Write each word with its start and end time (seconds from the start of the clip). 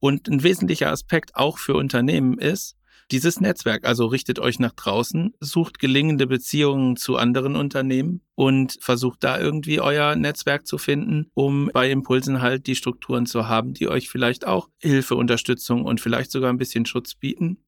Und 0.00 0.28
ein 0.28 0.42
wesentlicher 0.42 0.90
Aspekt 0.90 1.36
auch 1.36 1.58
für 1.58 1.74
Unternehmen 1.74 2.38
ist, 2.38 2.76
dieses 3.10 3.40
Netzwerk. 3.40 3.86
Also 3.86 4.06
richtet 4.06 4.38
euch 4.38 4.58
nach 4.58 4.72
draußen, 4.72 5.34
sucht 5.40 5.78
gelingende 5.78 6.26
Beziehungen 6.26 6.96
zu 6.96 7.16
anderen 7.16 7.56
Unternehmen 7.56 8.20
und 8.34 8.78
versucht 8.80 9.22
da 9.24 9.38
irgendwie 9.38 9.80
euer 9.80 10.16
Netzwerk 10.16 10.66
zu 10.66 10.78
finden, 10.78 11.30
um 11.34 11.70
bei 11.72 11.90
Impulsen 11.90 12.42
halt 12.42 12.66
die 12.66 12.74
Strukturen 12.74 13.26
zu 13.26 13.48
haben, 13.48 13.74
die 13.74 13.88
euch 13.88 14.08
vielleicht 14.08 14.46
auch 14.46 14.68
Hilfe, 14.78 15.14
Unterstützung 15.14 15.84
und 15.84 16.00
vielleicht 16.00 16.30
sogar 16.30 16.50
ein 16.50 16.58
bisschen 16.58 16.86
Schutz 16.86 17.14
bieten. 17.14 17.58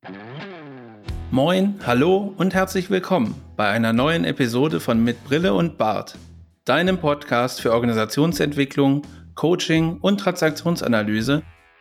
Moin, 1.31 1.75
hallo 1.87 2.35
und 2.37 2.55
herzlich 2.55 2.91
willkommen 2.91 3.35
bei 3.57 3.69
einer 3.69 3.93
neuen 3.93 4.25
Episode 4.25 4.81
von 4.81 5.03
Mit 5.05 5.23
Brille 5.25 5.53
und 5.53 5.77
Bart, 5.77 6.17
deinem 6.65 6.99
Podcast 6.99 7.61
für 7.61 7.73
Organisationsentwicklung, 7.73 9.03
Coaching 9.35 9.99
und 10.01 10.19
Transaktionsanalyse 10.21 11.43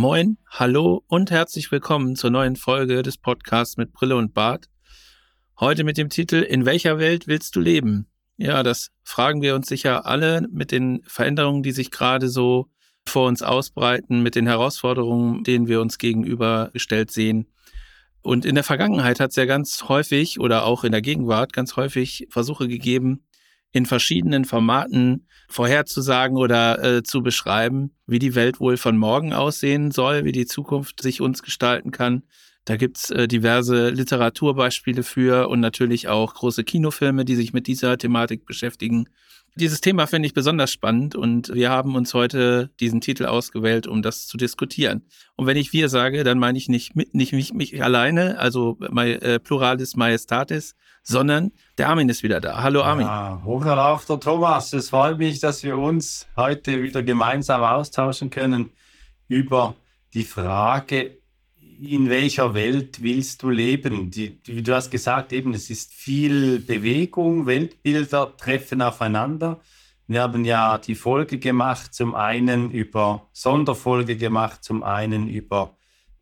Moin, 0.00 0.38
hallo 0.48 1.02
und 1.08 1.32
herzlich 1.32 1.72
willkommen 1.72 2.14
zur 2.14 2.30
neuen 2.30 2.54
Folge 2.54 3.02
des 3.02 3.18
Podcasts 3.18 3.76
mit 3.76 3.92
Brille 3.92 4.14
und 4.14 4.32
Bart. 4.32 4.66
Heute 5.58 5.82
mit 5.82 5.98
dem 5.98 6.08
Titel 6.08 6.36
In 6.36 6.64
welcher 6.64 7.00
Welt 7.00 7.26
willst 7.26 7.56
du 7.56 7.60
leben? 7.60 8.06
Ja, 8.36 8.62
das 8.62 8.92
fragen 9.02 9.42
wir 9.42 9.56
uns 9.56 9.66
sicher 9.66 10.06
alle 10.06 10.46
mit 10.52 10.70
den 10.70 11.02
Veränderungen, 11.04 11.64
die 11.64 11.72
sich 11.72 11.90
gerade 11.90 12.28
so 12.28 12.68
vor 13.08 13.26
uns 13.26 13.42
ausbreiten, 13.42 14.22
mit 14.22 14.36
den 14.36 14.46
Herausforderungen, 14.46 15.42
denen 15.42 15.66
wir 15.66 15.80
uns 15.80 15.98
gegenübergestellt 15.98 17.10
sehen. 17.10 17.48
Und 18.22 18.44
in 18.44 18.54
der 18.54 18.62
Vergangenheit 18.62 19.18
hat 19.18 19.30
es 19.30 19.36
ja 19.36 19.46
ganz 19.46 19.88
häufig 19.88 20.38
oder 20.38 20.64
auch 20.64 20.84
in 20.84 20.92
der 20.92 21.02
Gegenwart 21.02 21.52
ganz 21.52 21.74
häufig 21.74 22.28
Versuche 22.30 22.68
gegeben, 22.68 23.24
in 23.72 23.86
verschiedenen 23.86 24.44
Formaten 24.44 25.26
vorherzusagen 25.48 26.36
oder 26.36 26.82
äh, 26.82 27.02
zu 27.02 27.22
beschreiben, 27.22 27.92
wie 28.06 28.18
die 28.18 28.34
Welt 28.34 28.60
wohl 28.60 28.76
von 28.76 28.96
morgen 28.96 29.32
aussehen 29.32 29.90
soll, 29.90 30.24
wie 30.24 30.32
die 30.32 30.46
Zukunft 30.46 31.02
sich 31.02 31.20
uns 31.20 31.42
gestalten 31.42 31.90
kann. 31.90 32.22
Da 32.64 32.76
gibt's 32.76 33.10
äh, 33.10 33.26
diverse 33.26 33.88
Literaturbeispiele 33.88 35.02
für 35.02 35.48
und 35.48 35.60
natürlich 35.60 36.08
auch 36.08 36.34
große 36.34 36.64
Kinofilme, 36.64 37.24
die 37.24 37.34
sich 37.34 37.54
mit 37.54 37.66
dieser 37.66 37.96
Thematik 37.96 38.44
beschäftigen. 38.44 39.08
Dieses 39.54 39.80
Thema 39.80 40.06
finde 40.06 40.26
ich 40.26 40.34
besonders 40.34 40.70
spannend 40.70 41.16
und 41.16 41.52
wir 41.52 41.70
haben 41.70 41.96
uns 41.96 42.12
heute 42.14 42.70
diesen 42.78 43.00
Titel 43.00 43.24
ausgewählt, 43.24 43.86
um 43.86 44.02
das 44.02 44.26
zu 44.26 44.36
diskutieren. 44.36 45.06
Und 45.34 45.46
wenn 45.46 45.56
ich 45.56 45.72
wir 45.72 45.88
sage, 45.88 46.24
dann 46.24 46.38
meine 46.38 46.58
ich 46.58 46.68
nicht, 46.68 46.94
nicht 46.94 47.32
mich, 47.32 47.54
mich 47.54 47.82
alleine, 47.82 48.38
also 48.38 48.78
äh, 48.80 49.40
Pluralis 49.40 49.96
Majestatis, 49.96 50.76
sondern 51.08 51.52
der 51.78 51.88
Armin 51.88 52.08
ist 52.10 52.22
wieder 52.22 52.40
da. 52.40 52.62
Hallo 52.62 52.82
Armin. 52.82 53.06
Ja, 53.06 53.40
hochgelaufter 53.42 54.20
Thomas, 54.20 54.74
es 54.74 54.90
freut 54.90 55.16
mich, 55.16 55.40
dass 55.40 55.62
wir 55.62 55.78
uns 55.78 56.28
heute 56.36 56.82
wieder 56.82 57.02
gemeinsam 57.02 57.62
austauschen 57.62 58.28
können 58.28 58.70
über 59.26 59.74
die 60.12 60.24
Frage, 60.24 61.18
in 61.80 62.10
welcher 62.10 62.52
Welt 62.54 63.02
willst 63.02 63.42
du 63.42 63.48
leben? 63.48 64.10
Die, 64.10 64.38
wie 64.44 64.62
du 64.62 64.74
hast 64.74 64.90
gesagt, 64.90 65.32
eben, 65.32 65.54
es 65.54 65.70
ist 65.70 65.94
viel 65.94 66.58
Bewegung, 66.58 67.46
Weltbilder 67.46 68.36
treffen 68.36 68.82
aufeinander. 68.82 69.60
Wir 70.08 70.22
haben 70.22 70.44
ja 70.44 70.76
die 70.76 70.94
Folge 70.94 71.38
gemacht, 71.38 71.94
zum 71.94 72.14
einen 72.14 72.70
über 72.70 73.28
Sonderfolge 73.32 74.16
gemacht, 74.16 74.62
zum 74.62 74.82
einen 74.82 75.28
über 75.28 75.77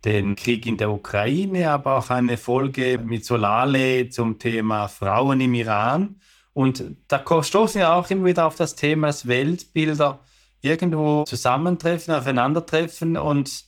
den 0.07 0.37
Krieg 0.37 0.67
in 0.67 0.77
der 0.77 0.91
Ukraine, 0.91 1.69
aber 1.71 1.99
auch 1.99 2.11
eine 2.11 2.37
Folge 2.37 2.99
mit 3.05 3.25
Solale 3.25 4.09
zum 4.09 4.39
Thema 4.39 4.87
Frauen 4.87 5.41
im 5.41 5.53
Iran. 5.55 6.21
Und 6.53 6.85
da 7.09 7.23
stoßen 7.43 7.81
wir 7.81 7.93
auch 7.93 8.09
immer 8.09 8.27
wieder 8.27 8.47
auf 8.47 8.55
das 8.55 8.77
Thema, 8.77 9.09
dass 9.09 9.27
Weltbilder 9.27 10.21
irgendwo 10.63 11.25
zusammentreffen, 11.25 12.15
aufeinandertreffen. 12.15 13.17
Und 13.17 13.65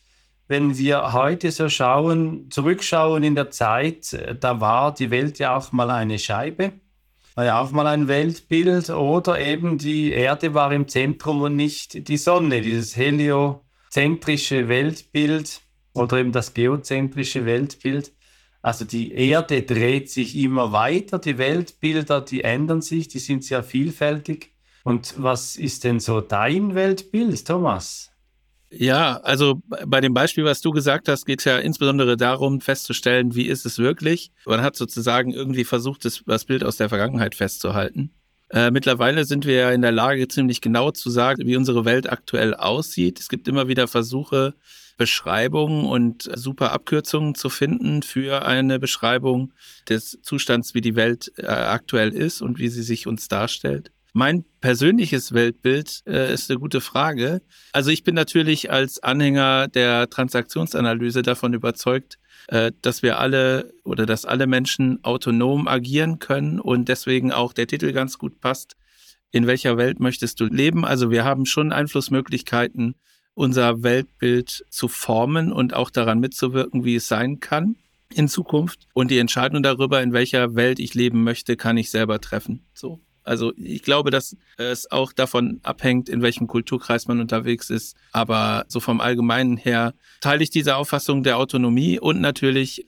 wenn 0.46 0.78
wir 0.78 1.12
heute 1.12 1.50
so 1.50 1.68
schauen, 1.68 2.50
zurückschauen 2.50 3.24
in 3.24 3.34
der 3.34 3.50
Zeit, 3.50 4.16
da 4.40 4.60
war 4.60 4.94
die 4.94 5.10
Welt 5.10 5.40
ja 5.40 5.56
auch 5.56 5.72
mal 5.72 5.90
eine 5.90 6.20
Scheibe, 6.20 6.72
war 7.34 7.44
ja 7.44 7.60
auch 7.60 7.72
mal 7.72 7.88
ein 7.88 8.06
Weltbild. 8.06 8.90
Oder 8.90 9.40
eben 9.40 9.76
die 9.76 10.12
Erde 10.12 10.54
war 10.54 10.70
im 10.72 10.86
Zentrum 10.86 11.42
und 11.42 11.56
nicht 11.56 12.08
die 12.08 12.16
Sonne, 12.16 12.60
dieses 12.62 12.96
heliozentrische 12.96 14.68
Weltbild 14.68 15.62
oder 15.92 16.18
eben 16.18 16.32
das 16.32 16.54
geozentrische 16.54 17.44
Weltbild. 17.44 18.12
Also 18.62 18.84
die 18.84 19.12
Erde 19.12 19.62
dreht 19.62 20.10
sich 20.10 20.36
immer 20.36 20.72
weiter, 20.72 21.18
die 21.18 21.38
Weltbilder, 21.38 22.20
die 22.20 22.42
ändern 22.42 22.82
sich, 22.82 23.08
die 23.08 23.20
sind 23.20 23.44
sehr 23.44 23.62
vielfältig. 23.62 24.52
Und 24.84 25.14
was 25.18 25.56
ist 25.56 25.84
denn 25.84 26.00
so 26.00 26.20
dein 26.20 26.74
Weltbild, 26.74 27.46
Thomas? 27.46 28.10
Ja, 28.70 29.16
also 29.18 29.62
bei 29.86 30.00
dem 30.00 30.12
Beispiel, 30.12 30.44
was 30.44 30.60
du 30.60 30.72
gesagt 30.72 31.08
hast, 31.08 31.24
geht 31.24 31.38
es 31.38 31.46
ja 31.46 31.58
insbesondere 31.58 32.16
darum, 32.16 32.60
festzustellen, 32.60 33.34
wie 33.34 33.46
ist 33.46 33.64
es 33.64 33.78
wirklich. 33.78 34.30
Man 34.44 34.60
hat 34.60 34.76
sozusagen 34.76 35.32
irgendwie 35.32 35.64
versucht, 35.64 36.04
das, 36.04 36.22
das 36.26 36.44
Bild 36.44 36.64
aus 36.64 36.76
der 36.76 36.90
Vergangenheit 36.90 37.34
festzuhalten. 37.34 38.12
Äh, 38.50 38.70
mittlerweile 38.70 39.24
sind 39.24 39.44
wir 39.44 39.54
ja 39.54 39.70
in 39.70 39.82
der 39.82 39.92
Lage, 39.92 40.26
ziemlich 40.28 40.60
genau 40.60 40.90
zu 40.90 41.10
sagen, 41.10 41.46
wie 41.46 41.56
unsere 41.56 41.84
Welt 41.84 42.10
aktuell 42.10 42.54
aussieht. 42.54 43.20
Es 43.20 43.28
gibt 43.28 43.46
immer 43.46 43.68
wieder 43.68 43.88
Versuche, 43.88 44.54
Beschreibungen 44.96 45.84
und 45.84 46.28
super 46.34 46.72
Abkürzungen 46.72 47.34
zu 47.34 47.50
finden 47.50 48.02
für 48.02 48.44
eine 48.44 48.78
Beschreibung 48.78 49.52
des 49.88 50.18
Zustands, 50.22 50.74
wie 50.74 50.80
die 50.80 50.96
Welt 50.96 51.32
äh, 51.36 51.46
aktuell 51.46 52.12
ist 52.12 52.42
und 52.42 52.58
wie 52.58 52.68
sie 52.68 52.82
sich 52.82 53.06
uns 53.06 53.28
darstellt. 53.28 53.92
Mein 54.12 54.44
persönliches 54.60 55.32
Weltbild 55.32 56.02
äh, 56.06 56.32
ist 56.32 56.50
eine 56.50 56.58
gute 56.58 56.80
Frage. 56.80 57.42
Also 57.72 57.90
ich 57.90 58.02
bin 58.02 58.14
natürlich 58.14 58.70
als 58.70 59.00
Anhänger 59.02 59.68
der 59.68 60.10
Transaktionsanalyse 60.10 61.22
davon 61.22 61.52
überzeugt, 61.52 62.18
dass 62.48 63.02
wir 63.02 63.18
alle 63.18 63.72
oder 63.84 64.06
dass 64.06 64.24
alle 64.24 64.46
Menschen 64.46 65.04
autonom 65.04 65.68
agieren 65.68 66.18
können 66.18 66.60
und 66.60 66.88
deswegen 66.88 67.30
auch 67.30 67.52
der 67.52 67.66
Titel 67.66 67.92
ganz 67.92 68.18
gut 68.18 68.40
passt. 68.40 68.74
In 69.30 69.46
welcher 69.46 69.76
Welt 69.76 70.00
möchtest 70.00 70.40
du 70.40 70.46
leben? 70.46 70.86
Also 70.86 71.10
wir 71.10 71.24
haben 71.24 71.44
schon 71.44 71.72
Einflussmöglichkeiten, 71.72 72.94
unser 73.34 73.82
Weltbild 73.82 74.64
zu 74.70 74.88
formen 74.88 75.52
und 75.52 75.74
auch 75.74 75.90
daran 75.90 76.20
mitzuwirken, 76.20 76.84
wie 76.84 76.96
es 76.96 77.06
sein 77.06 77.38
kann 77.38 77.76
in 78.12 78.28
Zukunft. 78.28 78.88
Und 78.94 79.10
die 79.10 79.18
Entscheidung 79.18 79.62
darüber, 79.62 80.02
in 80.02 80.12
welcher 80.12 80.54
Welt 80.54 80.78
ich 80.78 80.94
leben 80.94 81.24
möchte, 81.24 81.56
kann 81.56 81.76
ich 81.76 81.90
selber 81.90 82.20
treffen. 82.20 82.66
So. 82.72 83.00
Also 83.28 83.52
ich 83.56 83.82
glaube, 83.82 84.10
dass 84.10 84.36
es 84.56 84.90
auch 84.90 85.12
davon 85.12 85.60
abhängt, 85.62 86.08
in 86.08 86.22
welchem 86.22 86.46
Kulturkreis 86.46 87.08
man 87.08 87.20
unterwegs 87.20 87.68
ist. 87.68 87.94
Aber 88.10 88.64
so 88.68 88.80
vom 88.80 89.00
Allgemeinen 89.00 89.58
her 89.58 89.92
teile 90.20 90.42
ich 90.42 90.50
diese 90.50 90.76
Auffassung 90.76 91.22
der 91.22 91.36
Autonomie 91.36 92.00
und 92.00 92.20
natürlich 92.20 92.86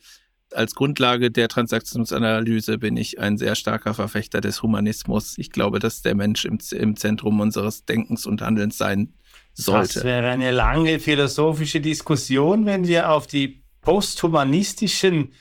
als 0.53 0.75
Grundlage 0.75 1.31
der 1.31 1.49
Transaktionsanalyse 1.49 2.79
bin 2.79 2.97
ich 2.97 3.21
ein 3.21 3.39
sehr 3.39 3.55
starker 3.55 3.95
Verfechter 3.95 4.41
des 4.41 4.63
Humanismus. 4.63 5.39
Ich 5.39 5.51
glaube, 5.51 5.79
dass 5.79 6.03
der 6.03 6.15
Mensch 6.15 6.45
im, 6.45 6.59
im 6.73 6.97
Zentrum 6.97 7.39
unseres 7.41 7.85
Denkens 7.85 8.27
und 8.27 8.43
Handelns 8.43 8.79
sein 8.79 9.13
sollte. 9.53 9.95
Das 9.95 10.05
wäre 10.05 10.31
eine 10.31 10.51
lange 10.51 10.99
philosophische 10.99 11.81
Diskussion, 11.81 12.67
wenn 12.67 12.89
wir 12.89 13.11
auf 13.11 13.27
die 13.27 13.63
posthumanistischen 13.83 15.33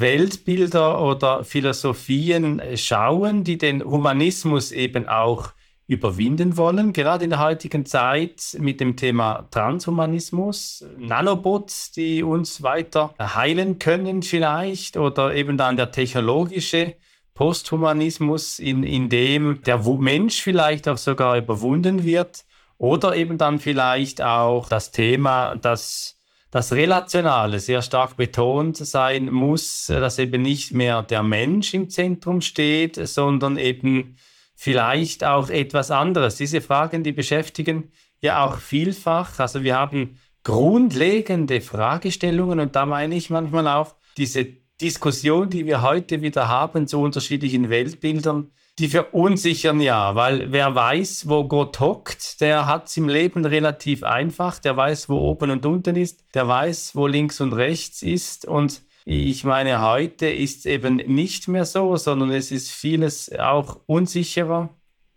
Weltbilder 0.00 1.00
oder 1.02 1.44
Philosophien 1.44 2.62
schauen, 2.76 3.44
die 3.44 3.58
den 3.58 3.84
Humanismus 3.84 4.72
eben 4.72 5.08
auch 5.08 5.52
überwinden 5.86 6.56
wollen, 6.56 6.92
gerade 6.92 7.24
in 7.24 7.30
der 7.30 7.40
heutigen 7.40 7.84
Zeit 7.84 8.56
mit 8.58 8.80
dem 8.80 8.96
Thema 8.96 9.46
Transhumanismus, 9.50 10.84
Nanobots, 10.96 11.92
die 11.92 12.22
uns 12.22 12.62
weiter 12.62 13.14
heilen 13.20 13.78
können 13.78 14.22
vielleicht, 14.22 14.96
oder 14.96 15.34
eben 15.34 15.58
dann 15.58 15.76
der 15.76 15.90
technologische 15.90 16.94
Posthumanismus, 17.34 18.58
in, 18.58 18.84
in 18.84 19.08
dem 19.08 19.62
der 19.62 19.78
Mensch 19.78 20.40
vielleicht 20.40 20.88
auch 20.88 20.98
sogar 20.98 21.36
überwunden 21.36 22.04
wird, 22.04 22.44
oder 22.78 23.14
eben 23.14 23.38
dann 23.38 23.58
vielleicht 23.58 24.22
auch 24.22 24.68
das 24.68 24.92
Thema, 24.92 25.56
das 25.56 26.21
das 26.52 26.70
Relationale 26.72 27.58
sehr 27.60 27.80
stark 27.80 28.16
betont 28.18 28.76
sein 28.76 29.32
muss, 29.32 29.86
dass 29.86 30.18
eben 30.18 30.42
nicht 30.42 30.72
mehr 30.72 31.02
der 31.02 31.22
Mensch 31.22 31.72
im 31.72 31.88
Zentrum 31.88 32.42
steht, 32.42 32.96
sondern 33.08 33.56
eben 33.56 34.16
vielleicht 34.54 35.24
auch 35.24 35.48
etwas 35.48 35.90
anderes. 35.90 36.36
Diese 36.36 36.60
Fragen, 36.60 37.02
die 37.02 37.12
beschäftigen 37.12 37.90
ja 38.20 38.44
auch 38.44 38.58
vielfach. 38.58 39.40
Also 39.40 39.62
wir 39.62 39.76
haben 39.76 40.18
grundlegende 40.44 41.62
Fragestellungen 41.62 42.60
und 42.60 42.76
da 42.76 42.84
meine 42.84 43.14
ich 43.14 43.30
manchmal 43.30 43.66
auch 43.66 43.94
diese 44.18 44.44
Diskussion, 44.78 45.48
die 45.48 45.64
wir 45.64 45.80
heute 45.80 46.20
wieder 46.20 46.48
haben 46.48 46.86
zu 46.86 47.00
unterschiedlichen 47.00 47.70
Weltbildern, 47.70 48.50
die 48.82 48.88
verunsichern 48.88 49.80
ja, 49.80 50.16
weil 50.16 50.50
wer 50.50 50.74
weiß, 50.74 51.28
wo 51.28 51.44
Gott 51.44 51.78
hockt, 51.78 52.40
der 52.40 52.66
hat 52.66 52.88
es 52.88 52.96
im 52.96 53.08
Leben 53.08 53.44
relativ 53.44 54.02
einfach, 54.02 54.58
der 54.58 54.76
weiß, 54.76 55.08
wo 55.08 55.18
oben 55.18 55.52
und 55.52 55.64
unten 55.64 55.94
ist, 55.94 56.24
der 56.34 56.48
weiß, 56.48 56.96
wo 56.96 57.06
links 57.06 57.40
und 57.40 57.52
rechts 57.52 58.02
ist 58.02 58.44
und 58.44 58.82
ich 59.04 59.44
meine, 59.44 59.82
heute 59.82 60.26
ist 60.26 60.58
es 60.58 60.66
eben 60.66 60.96
nicht 60.96 61.46
mehr 61.46 61.64
so, 61.64 61.94
sondern 61.94 62.32
es 62.32 62.50
ist 62.50 62.72
vieles 62.72 63.30
auch 63.38 63.78
unsicherer. 63.86 64.70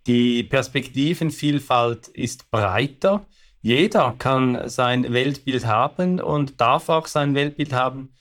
Die 0.06 0.44
Perspektivenvielfalt 0.44 2.08
ist 2.10 2.52
breiter. 2.52 3.26
Jeder 3.62 4.16
kann 4.20 4.70
sein 4.70 5.12
Weltbild 5.12 5.66
haben 5.66 6.20
und 6.20 6.62
darf 6.62 6.90
auch 6.90 7.08
sein 7.08 7.34
Weltbild 7.34 7.74
haben. 7.74 8.14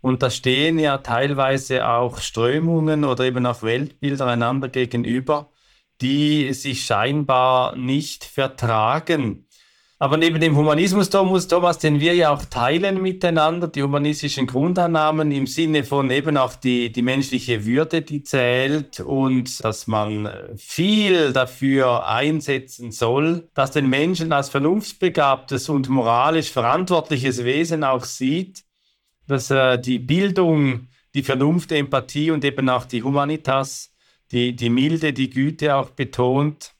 Und 0.00 0.22
da 0.22 0.30
stehen 0.30 0.78
ja 0.78 0.98
teilweise 0.98 1.86
auch 1.86 2.18
Strömungen 2.18 3.04
oder 3.04 3.24
eben 3.24 3.44
auch 3.46 3.62
Weltbilder 3.62 4.26
einander 4.26 4.68
gegenüber, 4.68 5.50
die 6.00 6.52
sich 6.54 6.84
scheinbar 6.84 7.76
nicht 7.76 8.24
vertragen. 8.24 9.46
Aber 10.02 10.16
neben 10.16 10.40
dem 10.40 10.56
Humanismus, 10.56 11.10
Thomas, 11.10 11.46
Thomas, 11.46 11.76
den 11.76 12.00
wir 12.00 12.14
ja 12.14 12.32
auch 12.32 12.46
teilen 12.46 13.02
miteinander, 13.02 13.68
die 13.68 13.82
humanistischen 13.82 14.46
Grundannahmen 14.46 15.30
im 15.30 15.46
Sinne 15.46 15.84
von 15.84 16.10
eben 16.10 16.38
auch 16.38 16.54
die, 16.54 16.90
die 16.90 17.02
menschliche 17.02 17.66
Würde, 17.66 18.00
die 18.00 18.22
zählt 18.22 19.00
und 19.00 19.62
dass 19.62 19.86
man 19.86 20.26
viel 20.56 21.34
dafür 21.34 22.06
einsetzen 22.06 22.92
soll, 22.92 23.50
dass 23.52 23.72
den 23.72 23.90
Menschen 23.90 24.32
als 24.32 24.48
vernunftsbegabtes 24.48 25.68
und 25.68 25.90
moralisch 25.90 26.50
verantwortliches 26.50 27.44
Wesen 27.44 27.84
auch 27.84 28.04
sieht, 28.04 28.62
dass 29.30 29.50
äh, 29.50 29.78
die 29.78 29.98
Bildung, 29.98 30.88
die 31.14 31.22
Vernunft, 31.22 31.70
die 31.70 31.76
Empathie 31.76 32.30
und 32.30 32.44
eben 32.44 32.68
auch 32.68 32.84
die 32.84 33.02
Humanitas, 33.02 33.94
die, 34.32 34.54
die 34.54 34.70
Milde, 34.70 35.12
die 35.12 35.30
Güte 35.30 35.74
auch 35.76 35.90
betont. 35.90 36.74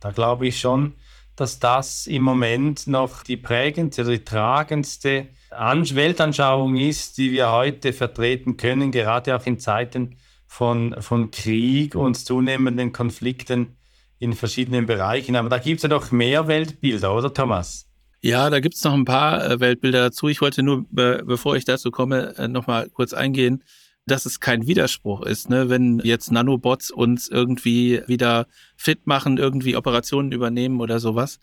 Da 0.00 0.10
glaube 0.10 0.46
ich 0.46 0.60
schon, 0.60 0.94
dass 1.36 1.58
das 1.58 2.06
im 2.06 2.22
Moment 2.22 2.86
noch 2.86 3.22
die 3.22 3.36
prägendste 3.36 4.04
die 4.04 4.24
tragendste 4.24 5.28
Weltanschauung 5.50 6.76
ist, 6.76 7.18
die 7.18 7.32
wir 7.32 7.52
heute 7.52 7.92
vertreten 7.92 8.56
können, 8.56 8.90
gerade 8.90 9.36
auch 9.36 9.46
in 9.46 9.58
Zeiten 9.58 10.16
von, 10.46 10.96
von 11.00 11.30
Krieg 11.30 11.94
und 11.94 12.14
zunehmenden 12.14 12.92
Konflikten 12.92 13.76
in 14.18 14.32
verschiedenen 14.32 14.86
Bereichen. 14.86 15.36
Aber 15.36 15.48
da 15.48 15.58
gibt 15.58 15.78
es 15.78 15.82
ja 15.82 15.88
noch 15.88 16.10
mehr 16.10 16.46
Weltbilder, 16.46 17.14
oder 17.14 17.32
Thomas? 17.32 17.85
Ja, 18.26 18.50
da 18.50 18.58
gibt 18.58 18.74
es 18.74 18.82
noch 18.82 18.92
ein 18.92 19.04
paar 19.04 19.48
äh, 19.48 19.60
Weltbilder 19.60 20.00
dazu. 20.00 20.26
Ich 20.26 20.40
wollte 20.40 20.64
nur, 20.64 20.84
be 20.90 21.22
bevor 21.24 21.54
ich 21.54 21.64
dazu 21.64 21.92
komme, 21.92 22.36
äh, 22.36 22.48
nochmal 22.48 22.90
kurz 22.90 23.12
eingehen, 23.12 23.62
dass 24.04 24.26
es 24.26 24.40
kein 24.40 24.66
Widerspruch 24.66 25.22
ist, 25.24 25.48
ne? 25.48 25.68
wenn 25.68 26.00
jetzt 26.00 26.32
Nanobots 26.32 26.90
uns 26.90 27.28
irgendwie 27.28 28.02
wieder 28.08 28.48
fit 28.76 29.06
machen, 29.06 29.38
irgendwie 29.38 29.76
Operationen 29.76 30.32
übernehmen 30.32 30.80
oder 30.80 30.98
sowas. 30.98 31.38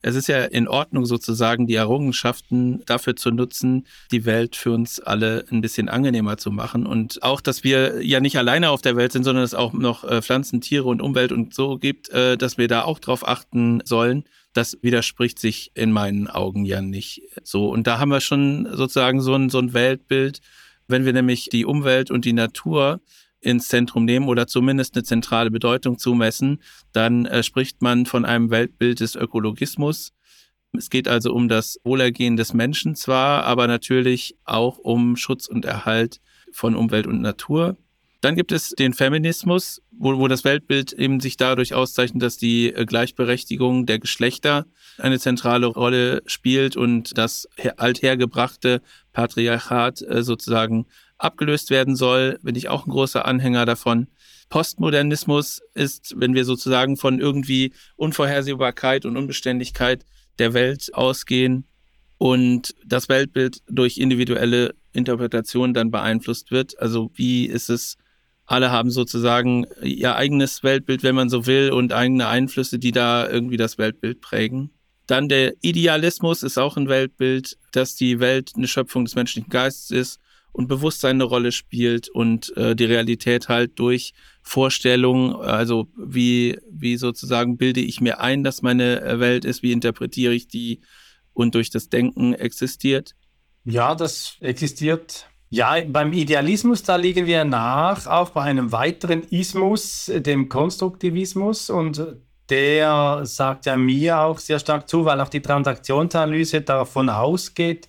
Es 0.00 0.14
ist 0.14 0.28
ja 0.28 0.44
in 0.44 0.68
Ordnung 0.68 1.06
sozusagen, 1.06 1.66
die 1.66 1.74
Errungenschaften 1.74 2.84
dafür 2.86 3.16
zu 3.16 3.32
nutzen, 3.32 3.88
die 4.12 4.24
Welt 4.24 4.54
für 4.54 4.70
uns 4.70 5.00
alle 5.00 5.44
ein 5.50 5.60
bisschen 5.60 5.88
angenehmer 5.88 6.36
zu 6.36 6.52
machen. 6.52 6.86
Und 6.86 7.20
auch, 7.24 7.40
dass 7.40 7.64
wir 7.64 8.00
ja 8.00 8.20
nicht 8.20 8.38
alleine 8.38 8.70
auf 8.70 8.80
der 8.80 8.94
Welt 8.94 9.10
sind, 9.10 9.24
sondern 9.24 9.42
es 9.42 9.54
auch 9.54 9.72
noch 9.72 10.04
äh, 10.04 10.22
Pflanzen, 10.22 10.60
Tiere 10.60 10.84
und 10.84 11.02
Umwelt 11.02 11.32
und 11.32 11.52
so 11.52 11.78
gibt, 11.78 12.12
dass 12.12 12.58
wir 12.58 12.68
da 12.68 12.82
auch 12.82 13.00
drauf 13.00 13.26
achten 13.26 13.82
sollen. 13.84 14.22
Das 14.52 14.78
widerspricht 14.82 15.38
sich 15.38 15.70
in 15.74 15.92
meinen 15.92 16.26
Augen 16.26 16.64
ja 16.64 16.80
nicht 16.80 17.22
so. 17.42 17.68
Und 17.68 17.86
da 17.86 17.98
haben 17.98 18.10
wir 18.10 18.20
schon 18.20 18.68
sozusagen 18.72 19.20
so 19.20 19.34
ein, 19.34 19.50
so 19.50 19.58
ein 19.58 19.74
Weltbild, 19.74 20.40
wenn 20.88 21.04
wir 21.04 21.12
nämlich 21.12 21.48
die 21.50 21.66
Umwelt 21.66 22.10
und 22.10 22.24
die 22.24 22.32
Natur 22.32 23.00
ins 23.40 23.68
Zentrum 23.68 24.04
nehmen 24.04 24.28
oder 24.28 24.46
zumindest 24.46 24.96
eine 24.96 25.04
zentrale 25.04 25.50
Bedeutung 25.50 25.98
zumessen, 25.98 26.60
dann 26.92 27.26
äh, 27.26 27.42
spricht 27.42 27.82
man 27.82 28.06
von 28.06 28.24
einem 28.24 28.50
Weltbild 28.50 29.00
des 29.00 29.14
Ökologismus. 29.14 30.12
Es 30.76 30.90
geht 30.90 31.08
also 31.08 31.32
um 31.32 31.48
das 31.48 31.80
Wohlergehen 31.84 32.36
des 32.36 32.52
Menschen 32.52 32.94
zwar, 32.94 33.44
aber 33.44 33.66
natürlich 33.66 34.36
auch 34.44 34.78
um 34.78 35.16
Schutz 35.16 35.46
und 35.46 35.64
Erhalt 35.64 36.20
von 36.52 36.74
Umwelt 36.74 37.06
und 37.06 37.20
Natur. 37.20 37.76
Dann 38.20 38.34
gibt 38.34 38.50
es 38.50 38.70
den 38.70 38.94
Feminismus, 38.94 39.80
wo, 39.92 40.18
wo 40.18 40.26
das 40.26 40.42
Weltbild 40.42 40.92
eben 40.92 41.20
sich 41.20 41.36
dadurch 41.36 41.74
auszeichnet, 41.74 42.22
dass 42.22 42.36
die 42.36 42.72
äh, 42.74 42.84
Gleichberechtigung 42.84 43.86
der 43.86 44.00
Geschlechter 44.00 44.66
eine 44.98 45.20
zentrale 45.20 45.66
Rolle 45.66 46.22
spielt 46.26 46.76
und 46.76 47.16
das 47.16 47.48
althergebrachte 47.76 48.82
Patriarchat 49.12 50.02
äh, 50.02 50.22
sozusagen 50.24 50.86
abgelöst 51.16 51.70
werden 51.70 51.94
soll. 51.94 52.40
Bin 52.42 52.56
ich 52.56 52.68
auch 52.68 52.86
ein 52.86 52.90
großer 52.90 53.24
Anhänger 53.24 53.66
davon. 53.66 54.08
Postmodernismus 54.48 55.60
ist, 55.74 56.14
wenn 56.16 56.34
wir 56.34 56.44
sozusagen 56.44 56.96
von 56.96 57.20
irgendwie 57.20 57.72
Unvorhersehbarkeit 57.96 59.04
und 59.04 59.16
Unbeständigkeit 59.16 60.04
der 60.40 60.54
Welt 60.54 60.92
ausgehen 60.94 61.68
und 62.16 62.74
das 62.84 63.08
Weltbild 63.08 63.62
durch 63.68 63.98
individuelle 63.98 64.74
Interpretation 64.92 65.74
dann 65.74 65.90
beeinflusst 65.92 66.50
wird. 66.50 66.80
Also 66.80 67.10
wie 67.14 67.46
ist 67.46 67.70
es 67.70 67.96
alle 68.48 68.70
haben 68.70 68.90
sozusagen 68.90 69.66
ihr 69.82 70.16
eigenes 70.16 70.62
Weltbild, 70.62 71.02
wenn 71.02 71.14
man 71.14 71.28
so 71.28 71.46
will, 71.46 71.70
und 71.70 71.92
eigene 71.92 72.28
Einflüsse, 72.28 72.78
die 72.78 72.92
da 72.92 73.28
irgendwie 73.28 73.58
das 73.58 73.76
Weltbild 73.76 74.22
prägen. 74.22 74.70
Dann 75.06 75.28
der 75.28 75.54
Idealismus 75.60 76.42
ist 76.42 76.58
auch 76.58 76.78
ein 76.78 76.88
Weltbild, 76.88 77.58
dass 77.72 77.94
die 77.94 78.20
Welt 78.20 78.52
eine 78.56 78.66
Schöpfung 78.66 79.04
des 79.04 79.14
menschlichen 79.14 79.50
Geistes 79.50 79.90
ist 79.90 80.20
und 80.52 80.66
Bewusstsein 80.66 81.16
eine 81.16 81.24
Rolle 81.24 81.52
spielt 81.52 82.08
und 82.08 82.56
äh, 82.56 82.74
die 82.74 82.86
Realität 82.86 83.48
halt 83.48 83.78
durch 83.78 84.14
Vorstellungen, 84.42 85.34
also 85.36 85.88
wie, 85.96 86.58
wie 86.70 86.96
sozusagen 86.96 87.58
bilde 87.58 87.80
ich 87.80 88.00
mir 88.00 88.20
ein, 88.20 88.44
dass 88.44 88.62
meine 88.62 89.02
äh, 89.02 89.20
Welt 89.20 89.44
ist, 89.44 89.62
wie 89.62 89.72
interpretiere 89.72 90.32
ich 90.32 90.48
die 90.48 90.80
und 91.34 91.54
durch 91.54 91.68
das 91.68 91.90
Denken 91.90 92.32
existiert. 92.32 93.14
Ja, 93.64 93.94
das 93.94 94.36
existiert 94.40 95.27
ja, 95.50 95.76
beim 95.86 96.12
Idealismus, 96.12 96.82
da 96.82 96.96
liegen 96.96 97.26
wir 97.26 97.44
nach, 97.44 98.06
auch 98.06 98.30
bei 98.30 98.42
einem 98.42 98.70
weiteren 98.70 99.22
Ismus, 99.30 100.10
dem 100.14 100.48
Konstruktivismus. 100.48 101.70
Und 101.70 102.04
der 102.50 103.20
sagt 103.24 103.66
ja 103.66 103.76
mir 103.76 104.20
auch 104.20 104.38
sehr 104.38 104.58
stark 104.58 104.88
zu, 104.88 105.04
weil 105.04 105.20
auch 105.20 105.28
die 105.28 105.40
Transaktionsanalyse 105.40 106.60
davon 106.62 107.08
ausgeht, 107.08 107.88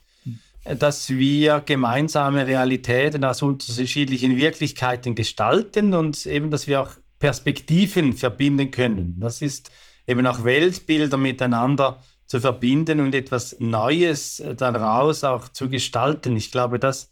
dass 0.63 1.09
wir 1.09 1.61
gemeinsame 1.65 2.45
Realitäten 2.45 3.23
aus 3.23 3.41
unterschiedlichen 3.41 4.37
Wirklichkeiten 4.37 5.15
gestalten 5.15 5.93
und 5.93 6.25
eben, 6.25 6.51
dass 6.51 6.67
wir 6.67 6.81
auch 6.81 6.91
Perspektiven 7.17 8.13
verbinden 8.13 8.71
können. 8.71 9.15
Das 9.19 9.41
ist 9.41 9.71
eben 10.07 10.25
auch 10.27 10.43
Weltbilder 10.43 11.17
miteinander 11.17 12.01
zu 12.25 12.39
verbinden 12.39 12.99
und 12.99 13.15
etwas 13.15 13.55
Neues 13.59 14.43
daraus 14.57 15.23
auch 15.23 15.49
zu 15.49 15.69
gestalten. 15.69 16.35
Ich 16.35 16.51
glaube, 16.51 16.79
das 16.79 17.11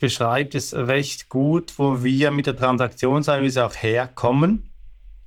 beschreibt 0.00 0.56
es 0.56 0.74
recht 0.74 1.28
gut, 1.28 1.74
wo 1.78 2.02
wir 2.02 2.32
mit 2.32 2.46
der 2.46 2.56
Transaktionsanalyse 2.56 3.64
auch 3.64 3.76
herkommen. 3.76 4.70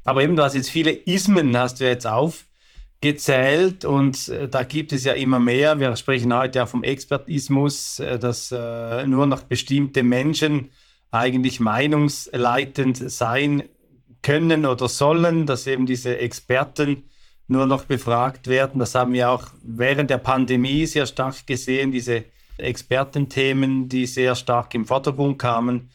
Aber 0.03 0.21
eben, 0.21 0.35
du 0.35 0.43
hast 0.43 0.55
jetzt 0.55 0.69
viele 0.69 0.91
Ismen, 0.91 1.55
hast 1.55 1.79
du 1.79 1.85
jetzt 1.85 2.05
aufgezählt 2.05 3.85
und 3.85 4.27
äh, 4.27 4.49
da 4.49 4.63
gibt 4.63 4.91
es 4.91 5.05
ja 5.05 5.13
immer 5.13 5.39
mehr. 5.39 5.79
Wir 5.79 5.95
sprechen 5.95 6.35
heute 6.35 6.59
ja 6.59 6.65
vom 6.65 6.83
Expertismus, 6.83 7.99
äh, 7.99 8.19
dass 8.19 8.51
äh, 8.51 9.07
nur 9.07 9.27
noch 9.27 9.43
bestimmte 9.43 10.03
Menschen 10.03 10.71
eigentlich 11.11 11.59
meinungsleitend 11.59 13.09
sein 13.09 13.63
können 14.23 14.65
oder 14.65 14.89
sollen, 14.89 15.45
dass 15.45 15.67
eben 15.67 15.85
diese 15.85 16.17
Experten 16.17 17.03
nur 17.47 17.67
noch 17.67 17.85
befragt 17.85 18.47
werden. 18.47 18.79
Das 18.79 18.95
haben 18.95 19.13
wir 19.13 19.29
auch 19.29 19.47
während 19.61 20.09
der 20.09 20.17
Pandemie 20.17 20.85
sehr 20.87 21.05
stark 21.05 21.45
gesehen, 21.45 21.91
diese 21.91 22.25
Expertenthemen, 22.57 23.89
die 23.89 24.05
sehr 24.05 24.35
stark 24.35 24.73
im 24.75 24.85
Vordergrund 24.85 25.39
kamen. 25.39 25.89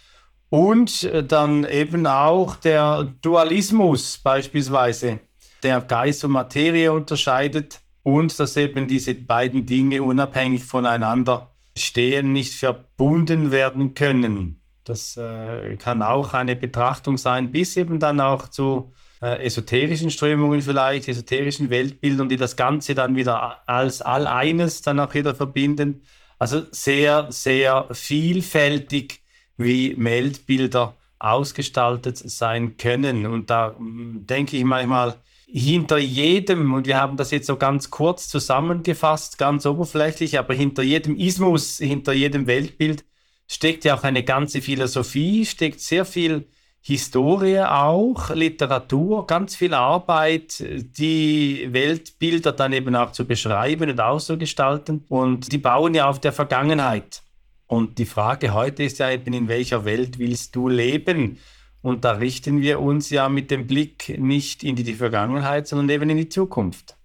Und 0.51 1.05
äh, 1.05 1.23
dann 1.25 1.65
eben 1.65 2.07
auch 2.07 2.57
der 2.57 3.05
Dualismus 3.21 4.19
beispielsweise, 4.19 5.21
der 5.63 5.81
Geist 5.81 6.25
und 6.25 6.33
Materie 6.33 6.93
unterscheidet 6.93 7.81
und 8.03 8.39
dass 8.39 8.57
eben 8.57 8.89
diese 8.89 9.15
beiden 9.15 9.67
Dinge 9.67 10.03
unabhängig 10.03 10.65
voneinander 10.65 11.51
stehen, 11.77 12.33
nicht 12.33 12.55
verbunden 12.55 13.51
werden 13.51 13.95
können. 13.95 14.63
Das 14.85 15.17
äh, 15.19 15.77
kann 15.77 16.03
auch 16.03 16.33
eine 16.33 16.57
Betrachtung 16.57 17.19
sein, 17.19 17.53
bis 17.53 17.77
eben 17.77 18.01
dann 18.01 18.21
auch 18.21 18.49
zu 18.49 18.93
äh, 19.21 19.45
esoterischen 19.45 20.11
Strömungen 20.11 20.63
vielleicht, 20.63 21.09
esoterischen 21.09 21.69
Weltbildern, 21.69 22.29
die 22.29 22.37
das 22.37 22.57
Ganze 22.57 22.95
dann 22.95 23.17
wieder 23.17 23.69
als 23.69 24.01
All-Eines 24.01 24.81
dann 24.83 25.01
auch 25.01 25.13
wieder 25.13 25.35
verbinden. 25.35 26.03
Also 26.39 26.63
sehr, 26.71 27.27
sehr 27.31 27.89
vielfältig, 27.93 29.23
wie 29.57 29.95
Weltbilder 30.03 30.97
ausgestaltet 31.19 32.17
sein 32.17 32.77
können. 32.77 33.27
Und 33.27 33.51
da 33.51 33.75
hm, 33.77 34.25
denke 34.27 34.57
ich 34.57 34.65
manchmal, 34.65 35.17
hinter 35.51 35.99
jedem, 35.99 36.75
und 36.75 36.87
wir 36.87 36.99
haben 37.01 37.17
das 37.17 37.31
jetzt 37.31 37.47
so 37.47 37.57
ganz 37.57 37.91
kurz 37.91 38.29
zusammengefasst, 38.29 39.39
ganz 39.39 39.65
oberflächlich, 39.65 40.39
aber 40.39 40.55
hinter 40.55 40.83
jedem 40.83 41.17
Ismus, 41.17 41.79
hinter 41.79 42.13
jedem 42.13 42.47
Weltbild 42.47 43.05
steckt 43.47 43.85
ja 43.85 43.97
auch 43.97 44.05
eine 44.05 44.23
ganze 44.25 44.61
Philosophie, 44.61 45.47
steckt 45.47 45.81
sehr 45.81 46.05
viel 46.05 46.49
Historie 46.81 47.61
auch, 47.61 48.31
Literatur, 48.31 49.27
ganz 49.27 49.57
viel 49.57 49.75
Arbeit, 49.75 50.65
die 50.99 51.69
Weltbilder 51.71 52.53
dann 52.53 52.73
eben 52.73 52.95
auch 52.97 53.13
zu 53.13 53.27
beschreiben 53.27 53.91
und 53.91 54.01
auszugestalten. 54.01 55.05
Und 55.09 55.53
die 55.53 55.59
bauen 55.59 55.95
ja 55.95 56.09
auf 56.09 56.21
der 56.21 56.33
Vergangenheit. 56.33 57.23
Und 57.67 57.99
die 57.99 58.07
Frage 58.07 58.55
heute 58.55 58.85
ist 58.85 58.99
ja 58.99 59.11
eben, 59.11 59.35
in 59.35 59.49
welcher 59.49 59.85
Welt 59.85 60.19
willst 60.19 60.57
du 60.57 60.69
leben? 60.69 61.39
Und 61.83 62.05
da 62.05 62.13
richten 62.13 62.63
wir 62.63 62.81
uns 62.81 63.11
ja 63.11 63.29
mit 63.29 63.51
dem 63.51 63.67
Blick 63.67 64.19
nicht 64.19 64.65
in 64.65 64.75
die 64.75 64.95
Vergangenheit, 64.95 65.69
sondern 65.69 65.91
eben 65.91 66.09
in 66.11 66.17
die 66.17 66.29
Zukunft. 66.29 66.97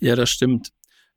Ja, 0.00 0.16
das 0.16 0.30
stimmt. 0.30 0.70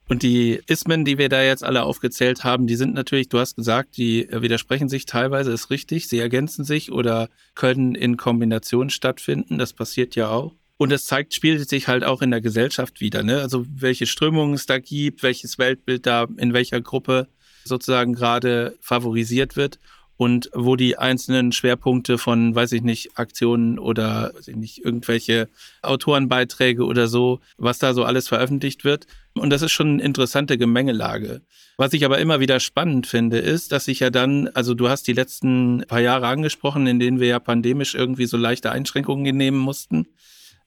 Und 0.10 0.24
die 0.24 0.60
Ismen, 0.66 1.06
die 1.06 1.20
wir 1.20 1.30
da 1.30 1.44
jetzt 1.44 1.64
alle 1.64 1.84
aufgezählt 1.84 2.44
haben, 2.44 2.66
die 2.66 2.76
sind 2.76 2.96
natürlich, 2.96 3.30
du 3.30 3.38
hast 3.38 3.56
gesagt, 3.56 3.96
die 3.96 4.28
widersprechen 4.32 4.90
sich 4.90 5.06
teilweise, 5.06 5.52
ist 5.52 5.70
richtig, 5.70 6.08
sie 6.08 6.18
ergänzen 6.18 6.66
sich 6.66 6.92
oder 6.92 7.30
können 7.54 7.94
in 7.94 8.18
Kombination 8.18 8.90
stattfinden. 8.90 9.60
Das 9.60 9.74
passiert 9.74 10.16
ja 10.16 10.30
auch. 10.30 10.56
Und 10.78 10.92
es 10.92 11.06
zeigt, 11.06 11.36
spielt 11.36 11.70
sich 11.70 11.88
halt 11.88 12.04
auch 12.04 12.24
in 12.24 12.32
der 12.32 12.42
Gesellschaft 12.42 13.02
wieder, 13.02 13.22
ne? 13.22 13.42
Also 13.42 13.66
welche 13.70 14.08
Strömungen 14.08 14.56
es 14.56 14.66
da 14.66 14.80
gibt, 14.80 15.22
welches 15.22 15.60
Weltbild 15.60 16.08
da 16.08 16.26
in 16.38 16.54
welcher 16.54 16.82
Gruppe 16.82 17.28
sozusagen 17.64 18.14
gerade 18.14 18.78
favorisiert 18.82 19.58
wird 19.58 19.78
und 20.20 20.50
wo 20.54 20.76
die 20.76 20.98
einzelnen 20.98 21.54
Schwerpunkte 21.54 22.18
von, 22.18 22.54
weiß 22.54 22.74
ich 22.74 22.82
nicht, 22.82 23.18
Aktionen 23.18 23.80
oder 23.80 24.34
weiß 24.36 24.50
ich 24.50 24.58
nicht, 24.58 24.84
irgendwelche 24.84 25.48
Autorenbeiträge 25.82 26.84
oder 26.84 27.08
so, 27.08 27.40
was 27.58 27.80
da 27.80 27.94
so 27.94 28.04
alles 28.04 28.28
veröffentlicht 28.28 28.84
wird. 28.84 29.08
Und 29.34 29.50
das 29.50 29.62
ist 29.62 29.72
schon 29.72 29.88
eine 29.94 30.04
interessante 30.04 30.58
Gemengelage. 30.58 31.40
Was 31.78 31.94
ich 31.94 32.04
aber 32.04 32.20
immer 32.20 32.42
wieder 32.42 32.60
spannend 32.60 33.08
finde, 33.08 33.38
ist, 33.38 33.72
dass 33.72 33.86
sich 33.86 34.02
ja 34.02 34.10
dann, 34.10 34.50
also 34.50 34.74
du 34.74 34.90
hast 34.90 35.08
die 35.08 35.14
letzten 35.14 35.86
paar 35.88 36.02
Jahre 36.02 36.28
angesprochen, 36.28 36.86
in 36.86 37.00
denen 37.00 37.22
wir 37.22 37.28
ja 37.28 37.40
pandemisch 37.40 37.96
irgendwie 37.96 38.26
so 38.26 38.36
leichte 38.36 38.74
Einschränkungen 38.74 39.38
nehmen 39.38 39.58
mussten 39.58 40.06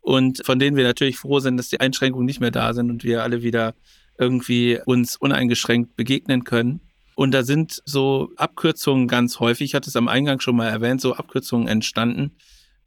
und 0.01 0.47
von 0.47 0.59
denen 0.61 0.79
wir 0.79 0.85
natürlich 0.85 1.19
froh 1.19 1.41
sind, 1.41 1.59
dass 1.59 1.69
die 1.69 1.79
Einschränkungen 1.79 2.25
nicht 2.25 2.41
mehr 2.41 2.53
da 2.53 2.73
sind 2.73 2.91
und 2.91 3.05
wir 3.05 3.23
alle 3.23 3.43
wieder 3.43 3.75
irgendwie 4.19 4.79
uns 4.87 5.17
uneingeschränkt 5.17 5.95
begegnen 5.95 6.45
können. 6.45 6.81
Und 7.23 7.31
da 7.31 7.45
sind 7.45 7.81
so 7.85 8.31
Abkürzungen 8.35 9.07
ganz 9.07 9.39
häufig, 9.39 9.67
ich 9.67 9.75
hatte 9.77 9.89
es 9.89 9.95
am 9.95 10.09
Eingang 10.09 10.41
schon 10.41 10.57
mal 10.57 10.67
erwähnt, 10.67 11.01
so 11.01 11.15
Abkürzungen 11.15 11.69
entstanden, 11.69 12.33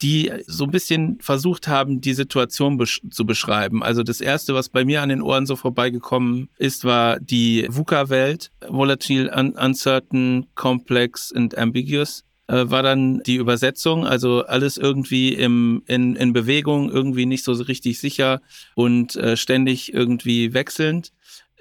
die 0.02 0.30
so 0.46 0.66
ein 0.66 0.72
bisschen 0.72 1.20
versucht 1.22 1.70
haben, 1.70 2.02
die 2.02 2.14
Situation 2.14 2.76
besch 2.76 3.00
zu 3.12 3.26
beschreiben. 3.26 3.82
Also 3.82 4.04
das 4.04 4.20
erste, 4.20 4.54
was 4.54 4.68
bei 4.68 4.84
mir 4.84 5.02
an 5.02 5.08
den 5.08 5.22
Ohren 5.22 5.46
so 5.46 5.56
vorbeigekommen 5.56 6.50
ist, 6.58 6.84
war 6.84 7.18
die 7.22 7.66
VUCA-Welt, 7.70 8.52
Volatile, 8.68 9.32
Un 9.34 9.52
Uncertain, 9.52 10.48
Complex 10.54 11.32
and 11.32 11.58
Ambiguous 11.58 12.26
äh, 12.48 12.70
war 12.70 12.84
dann 12.84 13.22
die 13.24 13.38
Übersetzung, 13.38 14.06
also 14.06 14.46
alles 14.46 14.78
irgendwie 14.78 15.34
im, 15.34 15.82
in, 15.88 16.18
in 16.18 16.34
Bewegung, 16.34 16.92
irgendwie 16.92 17.26
nicht 17.26 17.46
so 17.46 17.54
richtig 17.54 18.00
sicher 18.00 18.42
und 18.76 19.16
äh, 19.16 19.38
ständig 19.38 19.94
irgendwie 19.94 20.54
wechselnd. 20.54 21.14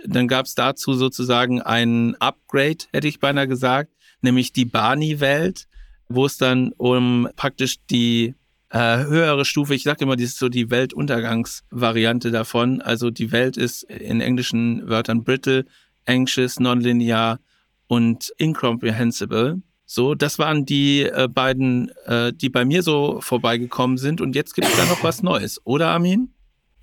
Dann 0.06 0.28
gab 0.28 0.46
es 0.46 0.54
dazu 0.54 0.94
sozusagen 0.94 1.62
ein 1.62 2.14
Upgrade, 2.20 2.84
hätte 2.92 3.08
ich 3.08 3.20
beinahe 3.20 3.48
gesagt, 3.48 3.90
nämlich 4.20 4.52
die 4.52 4.64
Barney-Welt, 4.64 5.66
wo 6.08 6.26
es 6.26 6.36
dann 6.36 6.72
um 6.76 7.28
praktisch 7.36 7.76
die 7.90 8.34
äh, 8.74 9.04
höhere 9.04 9.44
Stufe, 9.44 9.74
ich 9.74 9.84
sage 9.84 10.04
immer, 10.04 10.16
das 10.16 10.24
ist 10.24 10.38
so 10.38 10.48
die 10.48 10.70
Weltuntergangsvariante 10.70 12.32
davon. 12.32 12.82
Also 12.82 13.10
die 13.10 13.30
Welt 13.30 13.56
ist 13.56 13.84
in 13.84 14.20
englischen 14.20 14.88
Wörtern 14.88 15.22
brittle, 15.22 15.64
anxious, 16.06 16.58
nonlinear 16.58 17.38
und 17.86 18.32
incomprehensible. 18.36 19.62
So, 19.86 20.16
das 20.16 20.40
waren 20.40 20.64
die 20.64 21.02
äh, 21.02 21.28
beiden, 21.32 21.92
äh, 22.06 22.32
die 22.32 22.48
bei 22.48 22.64
mir 22.64 22.82
so 22.82 23.20
vorbeigekommen 23.20 23.96
sind. 23.96 24.20
Und 24.20 24.34
jetzt 24.34 24.54
gibt 24.54 24.66
es 24.66 24.76
da 24.76 24.86
noch 24.86 25.04
was 25.04 25.22
Neues, 25.22 25.60
oder 25.64 25.90
Armin? 25.90 26.33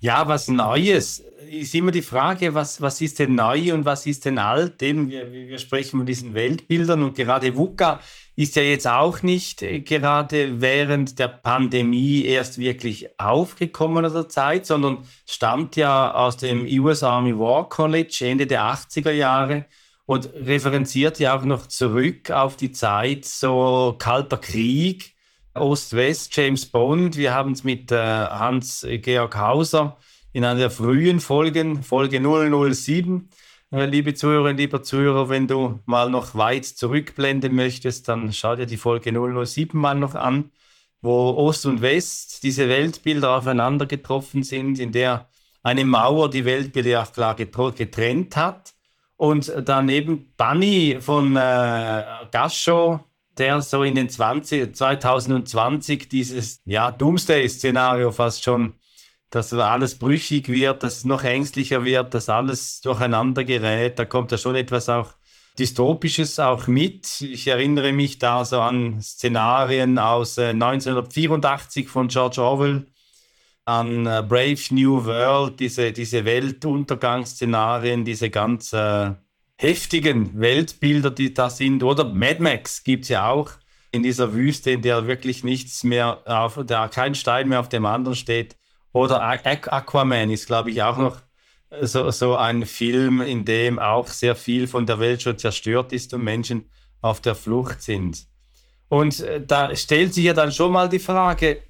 Ja, 0.02 0.26
was 0.26 0.48
Neues. 0.48 1.20
Ist 1.48 1.76
immer 1.76 1.92
die 1.92 2.02
Frage, 2.02 2.54
was, 2.54 2.80
was 2.80 3.00
ist 3.00 3.20
denn 3.20 3.36
neu 3.36 3.72
und 3.72 3.84
was 3.84 4.04
ist 4.04 4.24
denn 4.24 4.36
alt? 4.36 4.82
Eben, 4.82 5.08
wir, 5.08 5.30
wir 5.30 5.58
sprechen 5.58 5.98
von 5.98 6.06
diesen 6.06 6.34
Weltbildern 6.34 7.04
und 7.04 7.14
gerade 7.14 7.56
VUCA 7.56 8.00
ist 8.34 8.56
ja 8.56 8.62
jetzt 8.62 8.88
auch 8.88 9.22
nicht 9.22 9.62
äh, 9.62 9.78
gerade 9.78 10.60
während 10.60 11.20
der 11.20 11.28
Pandemie 11.28 12.24
erst 12.24 12.58
wirklich 12.58 13.10
aufgekommen 13.20 14.04
oder 14.04 14.28
Zeit, 14.28 14.66
sondern 14.66 15.06
stammt 15.24 15.76
ja 15.76 16.12
aus 16.12 16.36
dem 16.36 16.66
US 16.80 17.04
Army 17.04 17.38
War 17.38 17.68
College 17.68 18.22
Ende 18.22 18.48
der 18.48 18.62
80er 18.62 19.12
Jahre 19.12 19.66
und 20.04 20.34
referenziert 20.34 21.20
ja 21.20 21.38
auch 21.38 21.44
noch 21.44 21.68
zurück 21.68 22.32
auf 22.32 22.56
die 22.56 22.72
Zeit 22.72 23.24
so 23.24 23.94
Kalter 24.00 24.38
Krieg 24.38 25.11
Ost-West, 25.54 26.34
James 26.36 26.66
Bond. 26.66 27.16
Wir 27.16 27.34
haben 27.34 27.52
es 27.52 27.62
mit 27.62 27.92
äh, 27.92 27.96
Hans-Georg 27.96 29.36
Hauser 29.36 29.98
in 30.32 30.44
einer 30.44 30.58
der 30.58 30.70
frühen 30.70 31.20
Folgen, 31.20 31.82
Folge 31.82 32.20
007. 32.20 33.28
Äh, 33.70 33.86
liebe 33.86 34.14
Zuhörerinnen, 34.14 34.56
lieber 34.56 34.82
Zuhörer, 34.82 35.28
wenn 35.28 35.46
du 35.46 35.80
mal 35.84 36.08
noch 36.08 36.34
weit 36.34 36.64
zurückblenden 36.64 37.54
möchtest, 37.54 38.08
dann 38.08 38.32
schau 38.32 38.56
dir 38.56 38.66
die 38.66 38.78
Folge 38.78 39.12
007 39.12 39.78
mal 39.78 39.94
noch 39.94 40.14
an, 40.14 40.50
wo 41.02 41.30
Ost 41.30 41.66
und 41.66 41.82
West, 41.82 42.42
diese 42.44 42.68
Weltbilder 42.68 43.36
aufeinander 43.36 43.86
getroffen 43.86 44.42
sind, 44.42 44.78
in 44.78 44.92
der 44.92 45.28
eine 45.62 45.84
Mauer 45.84 46.30
die 46.30 46.44
Weltbilder 46.44 47.06
klar 47.12 47.34
getrennt 47.36 48.36
hat. 48.36 48.74
Und 49.16 49.52
daneben 49.64 50.32
Bunny 50.36 50.96
von 51.00 51.36
äh, 51.36 52.04
Gascho, 52.30 53.00
der 53.38 53.62
so 53.62 53.82
in 53.82 53.94
den 53.94 54.08
20, 54.08 54.74
2020 54.74 56.08
dieses 56.08 56.60
ja, 56.64 56.90
Doomsday-Szenario 56.90 58.12
fast 58.12 58.44
schon, 58.44 58.74
dass 59.30 59.52
alles 59.54 59.98
brüchig 59.98 60.48
wird, 60.48 60.82
dass 60.82 60.98
es 60.98 61.04
noch 61.04 61.24
ängstlicher 61.24 61.84
wird, 61.84 62.12
dass 62.12 62.28
alles 62.28 62.80
durcheinander 62.82 63.44
gerät. 63.44 63.98
Da 63.98 64.04
kommt 64.04 64.30
ja 64.30 64.38
schon 64.38 64.54
etwas 64.56 64.88
auch 64.88 65.14
Dystopisches 65.58 66.38
auch 66.38 66.66
mit. 66.66 67.20
Ich 67.20 67.46
erinnere 67.46 67.92
mich 67.92 68.18
da 68.18 68.44
so 68.44 68.60
an 68.60 69.02
Szenarien 69.02 69.98
aus 69.98 70.38
äh, 70.38 70.48
1984 70.48 71.88
von 71.88 72.08
George 72.08 72.40
Orwell, 72.40 72.86
an 73.66 74.06
äh, 74.06 74.24
Brave 74.26 74.62
New 74.70 75.04
World, 75.04 75.60
diese, 75.60 75.92
diese 75.92 76.24
Weltuntergangsszenarien, 76.24 78.04
diese 78.04 78.30
ganz 78.30 78.72
äh, 78.72 79.12
heftigen 79.62 80.40
Weltbilder, 80.40 81.10
die 81.10 81.32
da 81.32 81.48
sind. 81.48 81.82
Oder 81.82 82.04
Mad 82.04 82.42
Max 82.42 82.82
gibt 82.82 83.04
es 83.04 83.10
ja 83.10 83.30
auch 83.30 83.50
in 83.92 84.02
dieser 84.02 84.34
Wüste, 84.34 84.72
in 84.72 84.82
der 84.82 85.06
wirklich 85.06 85.44
nichts 85.44 85.84
mehr, 85.84 86.22
auf, 86.26 86.58
da 86.66 86.88
kein 86.88 87.14
Stein 87.14 87.48
mehr 87.48 87.60
auf 87.60 87.68
dem 87.68 87.86
anderen 87.86 88.16
steht. 88.16 88.56
Oder 88.92 89.22
Aquaman 89.22 90.30
ist, 90.30 90.46
glaube 90.46 90.70
ich, 90.70 90.82
auch 90.82 90.98
noch 90.98 91.18
so, 91.80 92.10
so 92.10 92.36
ein 92.36 92.66
Film, 92.66 93.20
in 93.20 93.44
dem 93.44 93.78
auch 93.78 94.08
sehr 94.08 94.34
viel 94.34 94.66
von 94.66 94.84
der 94.84 94.98
Welt 94.98 95.22
schon 95.22 95.38
zerstört 95.38 95.92
ist 95.92 96.12
und 96.12 96.24
Menschen 96.24 96.68
auf 97.00 97.20
der 97.20 97.34
Flucht 97.34 97.82
sind. 97.82 98.26
Und 98.88 99.20
äh, 99.20 99.44
da 99.44 99.74
stellt 99.76 100.12
sich 100.12 100.24
ja 100.24 100.34
dann 100.34 100.52
schon 100.52 100.72
mal 100.72 100.88
die 100.88 100.98
Frage, 100.98 101.62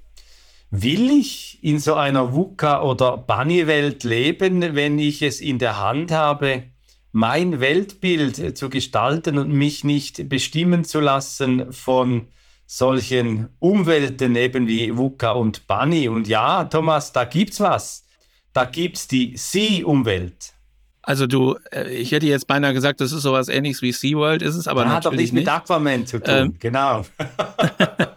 will 0.71 1.11
ich 1.11 1.63
in 1.63 1.79
so 1.79 1.95
einer 1.95 2.33
VUCA- 2.33 2.83
oder 2.83 3.19
Bunny-Welt 3.19 4.03
leben, 4.03 4.75
wenn 4.75 4.99
ich 4.99 5.23
es 5.23 5.41
in 5.41 5.59
der 5.59 5.79
Hand 5.79 6.11
habe, 6.11 6.65
mein 7.13 7.61
Weltbild 7.61 8.57
zu 8.57 8.71
gestalten 8.71 9.39
und 9.39 9.51
mich 9.51 9.85
nicht 9.85 10.29
bestimmen 10.29 10.85
zu 10.85 11.01
lassen 11.01 11.73
von 11.73 12.29
solchen 12.67 13.51
Umwelten 13.59 14.35
eben 14.35 14.67
wie 14.67 14.97
VUCA 14.97 15.33
und 15.33 15.67
Bunny. 15.67 16.09
Und 16.09 16.27
ja, 16.27 16.65
Thomas, 16.65 17.13
da 17.13 17.25
gibt's 17.25 17.61
was. 17.61 18.07
Da 18.55 18.65
gibt's 18.65 19.07
die 19.09 19.37
Sea-Umwelt. 19.37 20.55
Also 21.03 21.27
du, 21.27 21.57
äh, 21.73 21.91
ich 21.91 22.13
hätte 22.13 22.27
jetzt 22.27 22.47
beinahe 22.47 22.73
gesagt, 22.73 23.01
das 23.01 23.13
ist 23.13 23.23
sowas 23.23 23.49
ähnliches 23.49 23.83
wie 23.83 23.93
SeaWorld, 23.93 24.41
ist 24.41 24.55
es 24.55 24.69
aber 24.69 24.83
ja, 24.83 24.89
natürlich 24.89 25.05
hat 25.05 25.13
doch 25.13 25.19
nicht 25.19 25.33
mit 25.33 25.49
Aquaman 25.49 26.07
zu 26.07 26.21
tun, 26.21 26.35
ähm, 26.35 26.57
genau. 26.61 27.05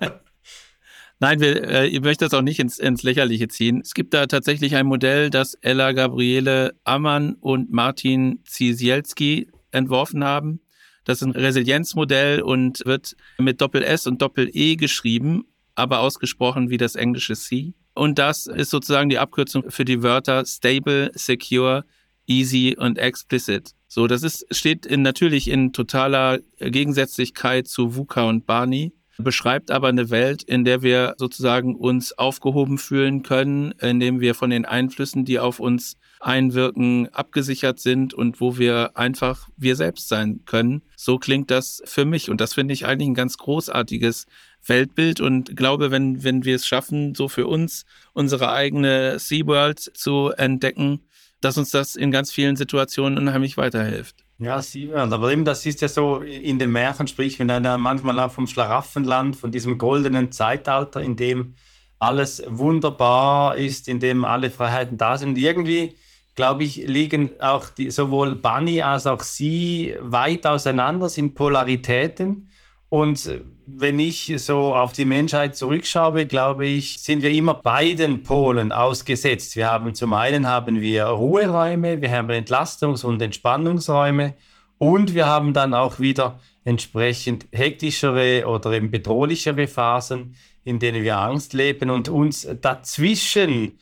Nein, 1.20 1.40
wir, 1.40 1.64
äh, 1.64 1.88
ich 1.88 2.02
möchte 2.02 2.26
das 2.26 2.34
auch 2.34 2.42
nicht 2.42 2.60
ins, 2.60 2.78
ins 2.78 3.04
Lächerliche 3.04 3.48
ziehen. 3.48 3.82
Es 3.82 3.94
gibt 3.94 4.14
da 4.14 4.28
tatsächlich 4.28 4.76
ein 4.76 4.86
Modell, 4.86 5.30
das 5.30 5.54
Ella 5.62 5.94
Gabriele 5.94 6.76
Ammann 6.84 7.36
und 7.40 7.72
Martin 7.72 8.40
Zisielski 8.44 9.48
entworfen 9.72 10.24
haben. 10.24 10.60
Das 11.06 11.22
ist 11.22 11.28
ein 11.28 11.32
Resilienzmodell 11.32 12.42
und 12.42 12.86
wird 12.86 13.16
mit 13.38 13.62
Doppel-S 13.62 14.08
und 14.08 14.22
Doppel-E 14.22 14.76
geschrieben, 14.76 15.46
aber 15.76 16.00
ausgesprochen 16.00 16.70
wie 16.70 16.78
das 16.78 16.96
englische 16.96 17.36
C. 17.36 17.74
Und 17.94 18.20
das 18.20 18.48
ist 18.48 18.72
sozusagen 18.72 19.10
die 19.10 19.20
Abkürzung 19.20 19.70
für 19.70 19.86
die 19.86 20.04
Wörter 20.04 20.46
stable, 20.46 21.12
secure, 21.14 21.86
easy 22.28 22.76
und 22.78 22.98
explicit. 22.98 23.72
So, 23.88 24.08
das 24.08 24.24
ist, 24.24 24.46
steht 24.52 24.86
in, 24.86 25.04
natürlich 25.04 25.48
in 25.48 25.72
totaler 25.72 26.40
Gegensätzlichkeit 26.60 27.68
zu 27.68 27.96
VUCA 27.96 28.24
und 28.24 28.46
Barney. 28.46 28.92
Beschreibt 29.18 29.72
aber 29.72 29.88
eine 29.88 30.10
Welt, 30.10 30.44
in 30.44 30.66
der 30.66 30.82
wir 30.82 31.16
sozusagen 31.18 31.76
uns 31.76 32.14
aufgehoben 32.14 32.78
fühlen 32.78 33.24
können, 33.24 33.72
in 33.74 34.00
dem 34.00 34.20
wir 34.20 34.36
von 34.36 34.50
den 34.50 34.66
Einflüssen, 34.66 35.26
die 35.26 35.40
auf 35.40 35.60
uns 35.60 35.98
einwirken, 36.20 37.08
abgesichert 37.14 37.80
sind 37.80 38.14
und 38.14 38.42
wo 38.42 38.58
wir 38.58 38.98
einfach 38.98 39.48
wir 39.58 39.76
selbst 39.76 40.10
sein 40.10 40.42
können. 40.46 40.82
So 40.96 41.18
klingt 41.18 41.52
das 41.52 41.82
für 41.86 42.06
mich 42.06 42.30
und 42.30 42.42
das 42.42 42.54
finde 42.54 42.74
ich 42.74 42.86
eigentlich 42.86 43.10
ein 43.10 43.16
ganz 43.16 43.38
großartiges 43.38 44.26
Weltbild 44.66 45.22
und 45.22 45.56
glaube, 45.56 45.92
wenn, 45.92 46.24
wenn 46.24 46.44
wir 46.44 46.56
es 46.56 46.68
schaffen, 46.68 47.14
so 47.16 47.28
für 47.28 47.48
uns 47.48 47.86
unsere 48.14 48.52
eigene 48.52 49.20
SeaWorld 49.20 49.80
zu 49.80 50.32
entdecken, 50.36 51.02
dass 51.42 51.58
uns 51.58 51.70
das 51.70 51.96
in 51.96 52.12
ganz 52.12 52.32
vielen 52.32 52.56
Situationen 52.56 53.20
unheimlich 53.20 53.58
weiterhilft. 53.58 54.25
Ja, 54.38 54.62
SeaWorld, 54.62 55.14
aber 55.14 55.32
eben 55.32 55.46
das 55.46 55.66
ist 55.66 55.80
ja 55.80 55.88
so 55.88 56.20
in 56.20 56.60
den 56.60 56.70
Märchen, 56.72 57.08
sprich, 57.08 57.40
wenn 57.40 57.50
einer 57.50 57.78
manchmal 57.78 58.20
auch 58.20 58.32
vom 58.32 58.48
Schlaraffenland, 58.48 59.38
von 59.38 59.50
diesem 59.50 59.78
goldenen 59.78 60.32
Zeitalter, 60.34 61.02
in 61.02 61.16
dem 61.16 61.56
alles 62.00 62.44
wunderbar 62.46 63.56
ist, 63.56 63.88
in 63.88 64.02
dem 64.02 64.26
alle 64.26 64.52
Freiheiten 64.52 64.98
da 64.98 65.18
sind. 65.18 65.38
irgendwie, 65.38 65.96
glaube 66.36 66.66
ich, 66.66 66.76
liegen 66.76 67.30
auch 67.40 67.70
die, 67.70 67.90
sowohl 67.92 68.36
Bunny 68.36 68.82
als 68.82 69.08
auch 69.08 69.22
sie 69.22 69.96
weit 70.02 70.46
auseinander, 70.46 71.08
sind 71.08 71.36
Polaritäten. 71.36 72.50
Und 72.90 73.42
wenn 73.66 74.00
ich 74.00 74.34
so 74.38 74.76
auf 74.76 74.94
die 74.94 75.06
Menschheit 75.06 75.56
zurückschaue, 75.56 76.28
glaube 76.28 76.68
ich, 76.68 77.00
sind 77.00 77.24
wir 77.24 77.32
immer 77.32 77.56
beiden 77.56 78.24
Polen 78.24 78.72
ausgesetzt. 78.72 79.56
Wir 79.56 79.72
haben 79.72 79.96
zum 79.96 80.14
einen 80.14 80.48
haben 80.48 80.80
wir 80.82 81.06
Ruheräume, 81.06 82.02
wir 82.02 82.12
haben 82.12 82.30
Entlastungs- 82.30 83.04
und 83.04 83.22
Entspannungsräume 83.22 84.36
und 84.78 85.16
wir 85.16 85.26
haben 85.26 85.54
dann 85.54 85.74
auch 85.74 86.00
wieder 86.00 86.40
entsprechend 86.64 87.48
hektischere 87.52 88.46
oder 88.48 88.72
eben 88.74 88.92
bedrohlichere 88.92 89.68
Phasen, 89.68 90.36
in 90.64 90.80
denen 90.80 91.04
wir 91.04 91.18
Angst 91.18 91.54
leben 91.54 91.90
und 91.90 92.10
uns 92.10 92.48
dazwischen 92.62 93.80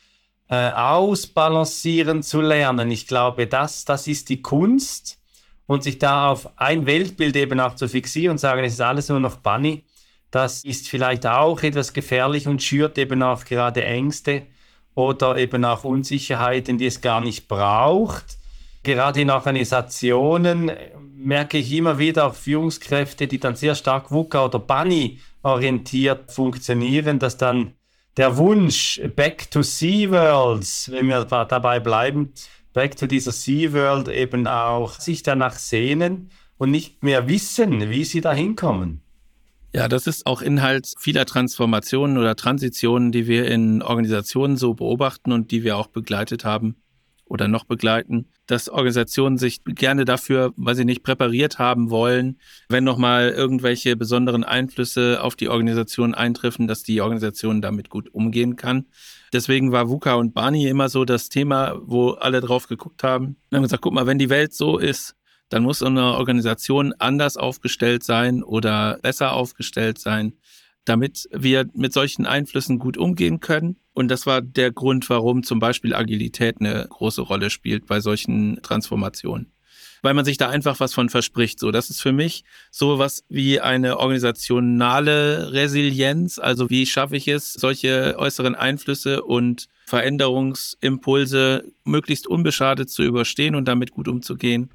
äh, 0.48 0.70
ausbalancieren 0.70 2.22
zu 2.22 2.40
lernen. 2.40 2.90
Ich 2.90 3.06
glaube, 3.06 3.46
das, 3.46 3.84
das 3.84 4.06
ist 4.06 4.28
die 4.28 4.42
Kunst 4.42 5.18
und 5.66 5.82
sich 5.82 5.98
da 5.98 6.30
auf 6.30 6.48
ein 6.58 6.86
Weltbild 6.86 7.36
eben 7.36 7.60
auch 7.60 7.74
zu 7.74 7.88
fixieren 7.88 8.32
und 8.32 8.38
sagen, 8.38 8.64
es 8.64 8.74
ist 8.74 8.80
alles 8.80 9.08
nur 9.08 9.20
noch 9.20 9.36
Bunny, 9.36 9.84
das 10.30 10.64
ist 10.64 10.88
vielleicht 10.88 11.26
auch 11.26 11.62
etwas 11.62 11.92
gefährlich 11.92 12.48
und 12.48 12.62
schürt 12.62 12.98
eben 12.98 13.22
auch 13.22 13.44
gerade 13.44 13.84
Ängste 13.84 14.42
oder 14.94 15.36
eben 15.36 15.64
auch 15.64 15.84
Unsicherheiten, 15.84 16.78
die 16.78 16.86
es 16.86 17.00
gar 17.00 17.20
nicht 17.20 17.48
braucht. 17.48 18.38
Gerade 18.82 19.20
in 19.20 19.30
Organisationen 19.30 20.72
merke 21.14 21.58
ich 21.58 21.72
immer 21.72 21.98
wieder 21.98 22.26
auch 22.26 22.34
Führungskräfte, 22.34 23.26
die 23.26 23.38
dann 23.38 23.56
sehr 23.56 23.74
stark 23.74 24.10
VUCA 24.10 24.46
oder 24.46 24.58
Bunny 24.58 25.20
orientiert 25.42 26.30
funktionieren, 26.32 27.18
dass 27.18 27.36
dann 27.36 27.74
der 28.16 28.36
Wunsch 28.36 29.00
Back 29.16 29.50
to 29.50 29.62
Sea 29.62 30.10
Worlds, 30.10 30.90
wenn 30.92 31.06
wir 31.06 31.24
dabei 31.24 31.80
bleiben, 31.80 32.32
back 32.74 32.96
to 32.96 33.06
dieser 33.06 33.32
Sea 33.32 33.72
World 33.72 34.08
eben 34.08 34.46
auch 34.46 35.00
sich 35.00 35.22
danach 35.22 35.54
sehnen 35.54 36.28
und 36.58 36.70
nicht 36.70 37.02
mehr 37.02 37.26
wissen, 37.26 37.88
wie 37.88 38.04
sie 38.04 38.20
da 38.20 38.34
hinkommen. 38.34 39.00
Ja, 39.72 39.88
das 39.88 40.06
ist 40.06 40.26
auch 40.26 40.42
Inhalt 40.42 40.92
vieler 40.98 41.24
Transformationen 41.24 42.18
oder 42.18 42.36
Transitionen, 42.36 43.10
die 43.10 43.26
wir 43.26 43.46
in 43.46 43.82
Organisationen 43.82 44.56
so 44.56 44.74
beobachten 44.74 45.32
und 45.32 45.50
die 45.50 45.64
wir 45.64 45.76
auch 45.78 45.88
begleitet 45.88 46.44
haben 46.44 46.76
oder 47.26 47.48
noch 47.48 47.64
begleiten, 47.64 48.26
dass 48.46 48.68
Organisationen 48.68 49.38
sich 49.38 49.64
gerne 49.64 50.04
dafür, 50.04 50.52
weil 50.56 50.74
sie 50.74 50.84
nicht 50.84 51.02
präpariert 51.02 51.58
haben 51.58 51.90
wollen, 51.90 52.38
wenn 52.68 52.84
nochmal 52.84 53.30
irgendwelche 53.30 53.96
besonderen 53.96 54.44
Einflüsse 54.44 55.22
auf 55.22 55.34
die 55.34 55.48
Organisation 55.48 56.14
eintreffen, 56.14 56.68
dass 56.68 56.82
die 56.82 57.00
Organisation 57.00 57.62
damit 57.62 57.88
gut 57.88 58.12
umgehen 58.12 58.56
kann. 58.56 58.86
Deswegen 59.32 59.72
war 59.72 59.88
VUCA 59.88 60.14
und 60.14 60.34
Barney 60.34 60.68
immer 60.68 60.88
so 60.88 61.04
das 61.04 61.28
Thema, 61.28 61.80
wo 61.82 62.10
alle 62.10 62.40
drauf 62.40 62.68
geguckt 62.68 63.02
haben 63.02 63.36
und 63.50 63.56
haben 63.56 63.62
gesagt, 63.62 63.82
guck 63.82 63.94
mal, 63.94 64.06
wenn 64.06 64.18
die 64.18 64.30
Welt 64.30 64.52
so 64.52 64.78
ist, 64.78 65.16
dann 65.48 65.62
muss 65.62 65.82
eine 65.82 66.16
Organisation 66.16 66.94
anders 66.98 67.36
aufgestellt 67.36 68.02
sein 68.02 68.42
oder 68.42 68.98
besser 69.02 69.32
aufgestellt 69.32 69.98
sein, 69.98 70.34
damit 70.84 71.28
wir 71.32 71.66
mit 71.74 71.92
solchen 71.92 72.26
Einflüssen 72.26 72.78
gut 72.78 72.96
umgehen 72.96 73.40
können. 73.40 73.76
Und 73.92 74.08
das 74.08 74.26
war 74.26 74.42
der 74.42 74.72
Grund, 74.72 75.08
warum 75.08 75.42
zum 75.42 75.58
Beispiel 75.58 75.94
Agilität 75.94 76.56
eine 76.60 76.86
große 76.88 77.22
Rolle 77.22 77.50
spielt 77.50 77.86
bei 77.86 78.00
solchen 78.00 78.60
Transformationen. 78.62 79.50
Weil 80.02 80.14
man 80.14 80.26
sich 80.26 80.36
da 80.36 80.50
einfach 80.50 80.80
was 80.80 80.92
von 80.92 81.08
verspricht. 81.08 81.58
So, 81.58 81.70
das 81.70 81.88
ist 81.88 82.02
für 82.02 82.12
mich 82.12 82.44
so 82.70 82.98
was 82.98 83.24
wie 83.30 83.60
eine 83.60 83.98
organisationale 83.98 85.52
Resilienz. 85.52 86.38
Also 86.38 86.68
wie 86.68 86.84
schaffe 86.84 87.16
ich 87.16 87.26
es, 87.28 87.54
solche 87.54 88.16
äußeren 88.18 88.54
Einflüsse 88.54 89.22
und 89.22 89.68
Veränderungsimpulse 89.86 91.64
möglichst 91.84 92.26
unbeschadet 92.26 92.90
zu 92.90 93.02
überstehen 93.02 93.54
und 93.54 93.66
damit 93.66 93.92
gut 93.92 94.08
umzugehen. 94.08 94.70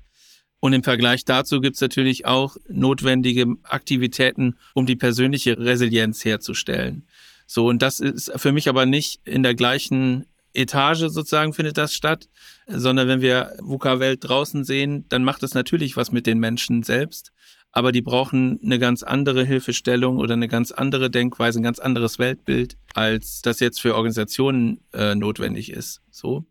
Und 0.59 0.73
im 0.73 0.83
Vergleich 0.83 1.23
dazu 1.25 1.61
gibt 1.61 1.75
es 1.75 1.81
natürlich 1.81 2.25
auch 2.25 2.57
notwendige 2.67 3.45
Aktivitäten, 3.63 4.57
um 4.73 4.85
die 4.85 4.95
persönliche 4.95 5.57
Resilienz 5.57 6.25
herzustellen. 6.25 7.05
So, 7.47 7.67
und 7.67 7.81
das 7.81 7.99
ist 7.99 8.31
für 8.35 8.51
mich 8.51 8.69
aber 8.69 8.85
nicht 8.85 9.21
in 9.25 9.41
der 9.41 9.55
gleichen 9.55 10.25
Etage 10.53 10.99
sozusagen 10.99 11.53
findet 11.53 11.77
das 11.77 11.93
statt, 11.93 12.27
sondern 12.67 13.07
wenn 13.07 13.21
wir 13.21 13.55
VUCA-Welt 13.59 14.19
draußen 14.21 14.63
sehen, 14.63 15.05
dann 15.09 15.23
macht 15.23 15.43
es 15.43 15.53
natürlich 15.53 15.95
was 15.95 16.11
mit 16.11 16.25
den 16.25 16.39
Menschen 16.39 16.83
selbst. 16.83 17.31
Aber 17.71 17.91
die 17.91 18.01
brauchen 18.01 18.59
eine 18.63 18.79
ganz 18.79 19.03
andere 19.03 19.45
Hilfestellung 19.45 20.17
oder 20.17 20.33
eine 20.33 20.47
ganz 20.47 20.71
andere 20.71 21.11
Denkweise, 21.11 21.59
ein 21.59 21.63
ganz 21.63 21.77
anderes 21.77 22.17
Weltbild, 22.17 22.77
als 22.95 23.43
das 23.43 23.59
jetzt 23.59 23.79
für 23.79 23.93
Organisationen 23.93 24.81
äh, 24.91 25.13
notwendig 25.13 25.71
ist. 25.71 26.01
So. 26.09 26.45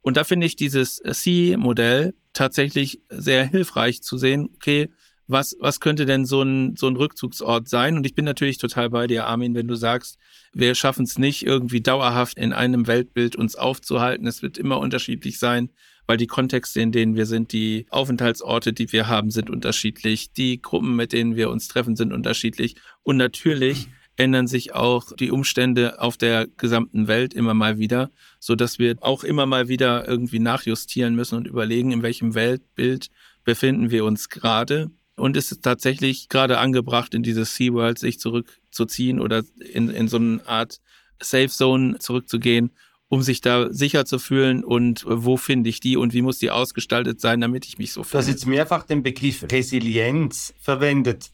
Und 0.00 0.16
da 0.16 0.24
finde 0.24 0.46
ich 0.46 0.56
dieses 0.56 0.96
C-Modell 0.96 2.14
tatsächlich 2.32 3.00
sehr 3.08 3.44
hilfreich 3.44 4.02
zu 4.02 4.16
sehen, 4.16 4.48
okay, 4.54 4.90
was, 5.28 5.56
was 5.60 5.80
könnte 5.80 6.04
denn 6.04 6.26
so 6.26 6.42
ein, 6.42 6.76
so 6.76 6.88
ein 6.88 6.96
Rückzugsort 6.96 7.68
sein? 7.68 7.96
Und 7.96 8.06
ich 8.06 8.14
bin 8.14 8.24
natürlich 8.24 8.58
total 8.58 8.90
bei 8.90 9.06
dir, 9.06 9.26
Armin, 9.26 9.54
wenn 9.54 9.68
du 9.68 9.74
sagst, 9.74 10.18
wir 10.52 10.74
schaffen 10.74 11.04
es 11.04 11.18
nicht, 11.18 11.46
irgendwie 11.46 11.80
dauerhaft 11.80 12.36
in 12.38 12.52
einem 12.52 12.86
Weltbild 12.86 13.36
uns 13.36 13.56
aufzuhalten. 13.56 14.26
Es 14.26 14.42
wird 14.42 14.58
immer 14.58 14.78
unterschiedlich 14.78 15.38
sein, 15.38 15.70
weil 16.06 16.16
die 16.16 16.26
Kontexte, 16.26 16.80
in 16.80 16.92
denen 16.92 17.16
wir 17.16 17.26
sind, 17.26 17.52
die 17.52 17.86
Aufenthaltsorte, 17.90 18.72
die 18.72 18.92
wir 18.92 19.08
haben, 19.08 19.30
sind 19.30 19.48
unterschiedlich. 19.48 20.32
Die 20.32 20.60
Gruppen, 20.60 20.96
mit 20.96 21.12
denen 21.12 21.36
wir 21.36 21.50
uns 21.50 21.68
treffen, 21.68 21.96
sind 21.96 22.12
unterschiedlich. 22.12 22.76
Und 23.02 23.16
natürlich 23.16 23.88
ändern 24.16 24.46
sich 24.46 24.74
auch 24.74 25.12
die 25.12 25.30
Umstände 25.30 26.00
auf 26.00 26.16
der 26.16 26.46
gesamten 26.46 27.08
Welt 27.08 27.34
immer 27.34 27.54
mal 27.54 27.78
wieder, 27.78 28.10
so 28.38 28.54
dass 28.54 28.78
wir 28.78 28.96
auch 29.00 29.24
immer 29.24 29.46
mal 29.46 29.68
wieder 29.68 30.06
irgendwie 30.06 30.38
nachjustieren 30.38 31.14
müssen 31.14 31.36
und 31.36 31.46
überlegen, 31.46 31.92
in 31.92 32.02
welchem 32.02 32.34
Weltbild 32.34 33.08
befinden 33.44 33.90
wir 33.90 34.04
uns 34.04 34.28
gerade. 34.28 34.90
Und 35.16 35.36
ist 35.36 35.52
es 35.52 35.60
tatsächlich 35.60 36.28
gerade 36.28 36.58
angebracht, 36.58 37.14
in 37.14 37.22
diese 37.22 37.44
SeaWorld 37.44 37.98
sich 37.98 38.18
zurückzuziehen 38.18 39.20
oder 39.20 39.42
in, 39.58 39.88
in 39.90 40.08
so 40.08 40.16
eine 40.16 40.40
Art 40.46 40.80
Safe 41.20 41.48
Zone 41.48 41.98
zurückzugehen, 41.98 42.70
um 43.08 43.22
sich 43.22 43.42
da 43.42 43.70
sicher 43.72 44.06
zu 44.06 44.18
fühlen 44.18 44.64
und 44.64 45.04
wo 45.06 45.36
finde 45.36 45.68
ich 45.68 45.80
die 45.80 45.96
und 45.98 46.14
wie 46.14 46.22
muss 46.22 46.38
die 46.38 46.50
ausgestaltet 46.50 47.20
sein, 47.20 47.40
damit 47.40 47.66
ich 47.66 47.78
mich 47.78 47.92
so 47.92 48.02
fühle. 48.02 48.12
Du 48.12 48.18
hast 48.18 48.28
jetzt 48.28 48.46
mehrfach 48.46 48.84
den 48.84 49.02
Begriff 49.02 49.44
Resilienz 49.50 50.54
verwendet. 50.58 51.30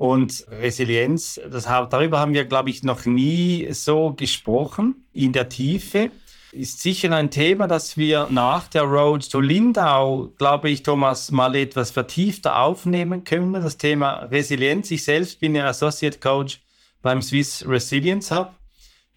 Und 0.00 0.46
Resilienz, 0.48 1.38
das, 1.50 1.64
darüber 1.64 2.20
haben 2.20 2.32
wir, 2.32 2.46
glaube 2.46 2.70
ich, 2.70 2.82
noch 2.82 3.04
nie 3.04 3.68
so 3.72 4.14
gesprochen 4.14 5.04
in 5.12 5.34
der 5.34 5.50
Tiefe. 5.50 6.10
Ist 6.52 6.80
sicher 6.80 7.14
ein 7.14 7.30
Thema, 7.30 7.68
das 7.68 7.98
wir 7.98 8.26
nach 8.30 8.66
der 8.68 8.84
Road 8.84 9.30
to 9.30 9.40
Lindau, 9.40 10.32
glaube 10.38 10.70
ich, 10.70 10.82
Thomas, 10.82 11.30
mal 11.30 11.54
etwas 11.54 11.90
vertiefter 11.90 12.60
aufnehmen 12.60 13.24
können. 13.24 13.52
Das 13.52 13.76
Thema 13.76 14.20
Resilienz. 14.30 14.90
Ich 14.90 15.04
selbst 15.04 15.38
bin 15.38 15.54
ja 15.54 15.66
Associate 15.66 16.18
Coach 16.18 16.62
beim 17.02 17.20
Swiss 17.20 17.62
Resilience 17.68 18.30
Hub 18.30 18.52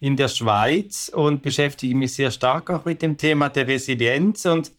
in 0.00 0.18
der 0.18 0.28
Schweiz 0.28 1.08
und 1.08 1.40
beschäftige 1.40 1.94
mich 1.94 2.12
sehr 2.12 2.30
stark 2.30 2.68
auch 2.68 2.84
mit 2.84 3.00
dem 3.00 3.16
Thema 3.16 3.48
der 3.48 3.66
Resilienz. 3.66 4.44
Und 4.44 4.70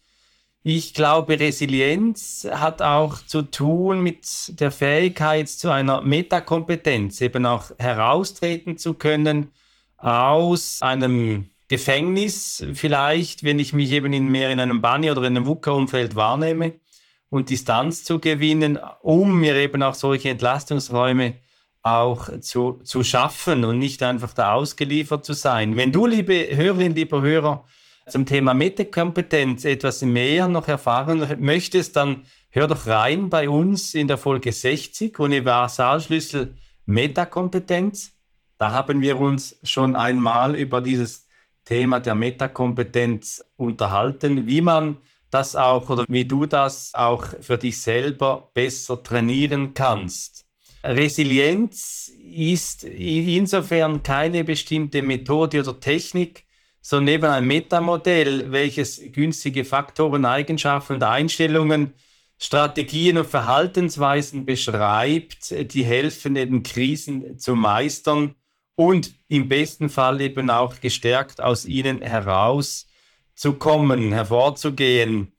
ich 0.68 0.94
glaube, 0.94 1.38
Resilienz 1.38 2.44
hat 2.50 2.82
auch 2.82 3.24
zu 3.24 3.42
tun 3.42 4.00
mit 4.00 4.58
der 4.58 4.72
Fähigkeit 4.72 5.48
zu 5.48 5.70
einer 5.70 6.00
Metakompetenz, 6.00 7.20
eben 7.20 7.46
auch 7.46 7.70
heraustreten 7.78 8.76
zu 8.76 8.94
können 8.94 9.52
aus 9.96 10.82
einem 10.82 11.50
Gefängnis, 11.68 12.66
vielleicht, 12.74 13.44
wenn 13.44 13.60
ich 13.60 13.74
mich 13.74 13.92
eben 13.92 14.12
in 14.12 14.26
mehr 14.26 14.50
in 14.50 14.58
einem 14.58 14.82
Bunny 14.82 15.08
oder 15.08 15.22
in 15.22 15.36
einem 15.36 15.46
VUCA-Umfeld 15.46 16.16
wahrnehme 16.16 16.72
und 17.30 17.48
Distanz 17.50 18.02
zu 18.02 18.18
gewinnen, 18.18 18.76
um 19.02 19.38
mir 19.38 19.54
eben 19.54 19.84
auch 19.84 19.94
solche 19.94 20.30
Entlastungsräume 20.30 21.34
auch 21.82 22.40
zu, 22.40 22.80
zu 22.82 23.04
schaffen 23.04 23.64
und 23.64 23.78
nicht 23.78 24.02
einfach 24.02 24.32
da 24.32 24.54
ausgeliefert 24.54 25.24
zu 25.24 25.32
sein. 25.32 25.76
Wenn 25.76 25.92
du, 25.92 26.06
liebe 26.06 26.56
Hörerin, 26.56 26.96
lieber 26.96 27.22
Hörer, 27.22 27.64
zum 28.08 28.24
Thema 28.24 28.54
Metakompetenz 28.54 29.64
etwas 29.64 30.02
mehr 30.02 30.48
noch 30.48 30.68
erfahren 30.68 31.26
möchtest, 31.40 31.96
dann 31.96 32.22
hör 32.50 32.68
doch 32.68 32.86
rein 32.86 33.28
bei 33.30 33.48
uns 33.48 33.94
in 33.94 34.06
der 34.06 34.16
Folge 34.16 34.52
60, 34.52 35.18
Universalschlüssel 35.18 36.54
Metakompetenz. 36.86 38.12
Da 38.58 38.70
haben 38.70 39.00
wir 39.00 39.18
uns 39.18 39.58
schon 39.64 39.96
einmal 39.96 40.54
über 40.54 40.80
dieses 40.80 41.26
Thema 41.64 41.98
der 41.98 42.14
Metakompetenz 42.14 43.44
unterhalten, 43.56 44.46
wie 44.46 44.60
man 44.60 44.98
das 45.30 45.56
auch 45.56 45.90
oder 45.90 46.04
wie 46.08 46.24
du 46.24 46.46
das 46.46 46.92
auch 46.94 47.26
für 47.40 47.58
dich 47.58 47.80
selber 47.82 48.50
besser 48.54 49.02
trainieren 49.02 49.74
kannst. 49.74 50.46
Resilienz 50.84 52.12
ist 52.22 52.84
insofern 52.84 54.04
keine 54.04 54.44
bestimmte 54.44 55.02
Methode 55.02 55.60
oder 55.60 55.80
Technik, 55.80 56.45
sondern 56.88 57.14
eben 57.14 57.24
ein 57.24 57.44
Metamodell, 57.44 58.52
welches 58.52 59.02
günstige 59.10 59.64
Faktoren, 59.64 60.24
Eigenschaften 60.24 60.92
und 60.94 61.02
Einstellungen, 61.02 61.94
Strategien 62.38 63.18
und 63.18 63.26
Verhaltensweisen 63.26 64.46
beschreibt, 64.46 65.50
die 65.50 65.84
helfen 65.84 66.36
eben 66.36 66.62
Krisen 66.62 67.40
zu 67.40 67.56
meistern 67.56 68.36
und 68.76 69.12
im 69.26 69.48
besten 69.48 69.88
Fall 69.88 70.20
eben 70.20 70.48
auch 70.48 70.80
gestärkt 70.80 71.40
aus 71.40 71.64
ihnen 71.64 72.02
herauszukommen, 72.02 74.12
hervorzugehen. 74.12 75.32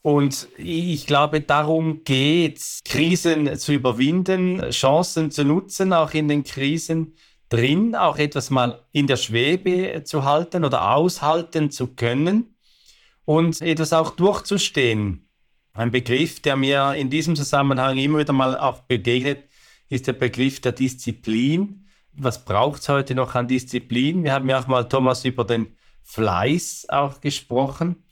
Und 0.00 0.46
ich 0.58 1.08
glaube, 1.08 1.40
darum 1.40 2.04
geht 2.04 2.58
es, 2.58 2.82
Krisen 2.84 3.58
zu 3.58 3.72
überwinden, 3.72 4.70
Chancen 4.70 5.32
zu 5.32 5.42
nutzen, 5.42 5.92
auch 5.92 6.14
in 6.14 6.28
den 6.28 6.44
Krisen 6.44 7.16
drin, 7.48 7.94
auch 7.94 8.18
etwas 8.18 8.50
mal 8.50 8.84
in 8.92 9.06
der 9.06 9.16
Schwebe 9.16 10.02
zu 10.04 10.24
halten 10.24 10.64
oder 10.64 10.94
aushalten 10.94 11.70
zu 11.70 11.94
können 11.94 12.56
und 13.24 13.60
etwas 13.60 13.92
auch 13.92 14.10
durchzustehen. 14.10 15.28
Ein 15.72 15.90
Begriff, 15.90 16.40
der 16.40 16.56
mir 16.56 16.94
in 16.94 17.10
diesem 17.10 17.34
Zusammenhang 17.34 17.98
immer 17.98 18.18
wieder 18.20 18.32
mal 18.32 18.56
auch 18.56 18.80
begegnet, 18.82 19.44
ist 19.88 20.06
der 20.06 20.12
Begriff 20.12 20.60
der 20.60 20.72
Disziplin. 20.72 21.86
Was 22.12 22.44
braucht 22.44 22.82
es 22.82 22.88
heute 22.88 23.14
noch 23.14 23.34
an 23.34 23.48
Disziplin? 23.48 24.22
Wir 24.22 24.32
haben 24.32 24.48
ja 24.48 24.60
auch 24.60 24.68
mal, 24.68 24.88
Thomas, 24.88 25.24
über 25.24 25.44
den 25.44 25.76
Fleiß 26.04 26.86
auch 26.90 27.20
gesprochen. 27.20 28.03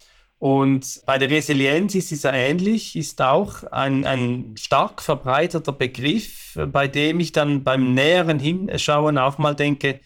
Und 0.43 1.03
bei 1.07 1.19
der 1.19 1.31
Resilienz 1.31 1.95
ist 1.95 2.11
es 2.11 2.25
ähnlich, 2.25 2.97
ist 2.97 3.23
auch 3.23 3.63
ein, 3.71 4.05
ein 4.05 4.57
stark 4.59 5.01
verbreiteter 5.01 5.71
Begriff, 5.71 6.59
bei 6.73 6.89
dem 6.89 7.21
ich 7.21 7.31
dann 7.31 7.63
beim 7.63 7.95
näheren 7.95 8.41
Hinschauen 8.41 9.19
auch 9.19 9.39
mal 9.39 9.55
denke, 9.55 10.01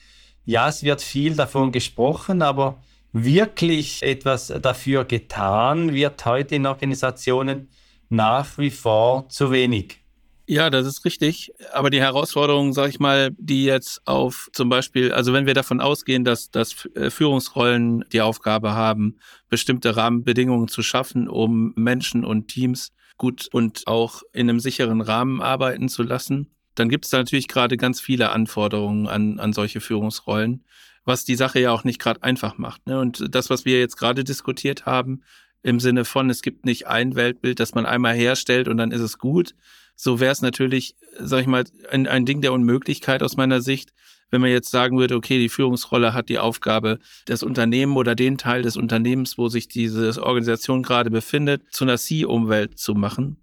ja, 0.44 0.68
es 0.68 0.82
wird 0.82 1.00
viel 1.00 1.36
davon 1.36 1.72
gesprochen, 1.72 2.42
aber 2.42 2.82
wirklich 3.12 4.02
etwas 4.02 4.52
dafür 4.60 5.06
getan 5.06 5.94
wird 5.94 6.26
heute 6.26 6.56
in 6.56 6.66
Organisationen 6.66 7.70
nach 8.10 8.58
wie 8.58 8.68
vor 8.70 9.30
zu 9.30 9.50
wenig. 9.50 10.05
Ja, 10.48 10.70
das 10.70 10.86
ist 10.86 11.04
richtig. 11.04 11.52
Aber 11.72 11.90
die 11.90 12.00
Herausforderung, 12.00 12.72
sag 12.72 12.88
ich 12.88 13.00
mal, 13.00 13.32
die 13.36 13.64
jetzt 13.64 14.06
auf 14.06 14.48
zum 14.52 14.68
Beispiel, 14.68 15.12
also 15.12 15.32
wenn 15.32 15.46
wir 15.46 15.54
davon 15.54 15.80
ausgehen, 15.80 16.24
dass, 16.24 16.50
dass 16.52 16.86
äh, 16.94 17.10
Führungsrollen 17.10 18.04
die 18.12 18.20
Aufgabe 18.20 18.72
haben, 18.72 19.18
bestimmte 19.48 19.96
Rahmenbedingungen 19.96 20.68
zu 20.68 20.82
schaffen, 20.82 21.28
um 21.28 21.72
Menschen 21.74 22.24
und 22.24 22.46
Teams 22.46 22.92
gut 23.16 23.48
und 23.50 23.88
auch 23.88 24.22
in 24.32 24.48
einem 24.48 24.60
sicheren 24.60 25.00
Rahmen 25.00 25.42
arbeiten 25.42 25.88
zu 25.88 26.04
lassen, 26.04 26.50
dann 26.76 26.88
gibt 26.88 27.06
es 27.06 27.10
da 27.10 27.18
natürlich 27.18 27.48
gerade 27.48 27.76
ganz 27.76 28.00
viele 28.00 28.30
Anforderungen 28.30 29.08
an, 29.08 29.40
an 29.40 29.52
solche 29.52 29.80
Führungsrollen, 29.80 30.64
was 31.04 31.24
die 31.24 31.34
Sache 31.34 31.58
ja 31.58 31.72
auch 31.72 31.82
nicht 31.82 32.00
gerade 32.00 32.22
einfach 32.22 32.56
macht. 32.56 32.86
Ne? 32.86 33.00
Und 33.00 33.34
das, 33.34 33.50
was 33.50 33.64
wir 33.64 33.80
jetzt 33.80 33.96
gerade 33.96 34.22
diskutiert 34.22 34.86
haben, 34.86 35.22
im 35.62 35.80
Sinne 35.80 36.04
von, 36.04 36.30
es 36.30 36.42
gibt 36.42 36.64
nicht 36.64 36.86
ein 36.86 37.16
Weltbild, 37.16 37.58
das 37.58 37.74
man 37.74 37.86
einmal 37.86 38.14
herstellt 38.14 38.68
und 38.68 38.76
dann 38.76 38.92
ist 38.92 39.00
es 39.00 39.18
gut, 39.18 39.56
so 39.96 40.20
wäre 40.20 40.32
es 40.32 40.42
natürlich, 40.42 40.94
sag 41.18 41.40
ich 41.40 41.46
mal, 41.46 41.64
ein, 41.90 42.06
ein 42.06 42.26
Ding 42.26 42.42
der 42.42 42.52
Unmöglichkeit 42.52 43.22
aus 43.22 43.36
meiner 43.36 43.62
Sicht, 43.62 43.92
wenn 44.30 44.40
man 44.40 44.50
jetzt 44.50 44.70
sagen 44.70 44.98
würde, 44.98 45.16
okay, 45.16 45.38
die 45.38 45.48
Führungsrolle 45.48 46.12
hat 46.12 46.28
die 46.28 46.38
Aufgabe, 46.38 46.98
das 47.26 47.42
Unternehmen 47.42 47.96
oder 47.96 48.14
den 48.14 48.38
Teil 48.38 48.62
des 48.62 48.76
Unternehmens, 48.76 49.38
wo 49.38 49.48
sich 49.48 49.68
diese 49.68 50.22
Organisation 50.22 50.82
gerade 50.82 51.10
befindet, 51.10 51.62
zu 51.72 51.84
einer 51.84 51.96
C-Umwelt 51.96 52.78
zu 52.78 52.94
machen, 52.94 53.38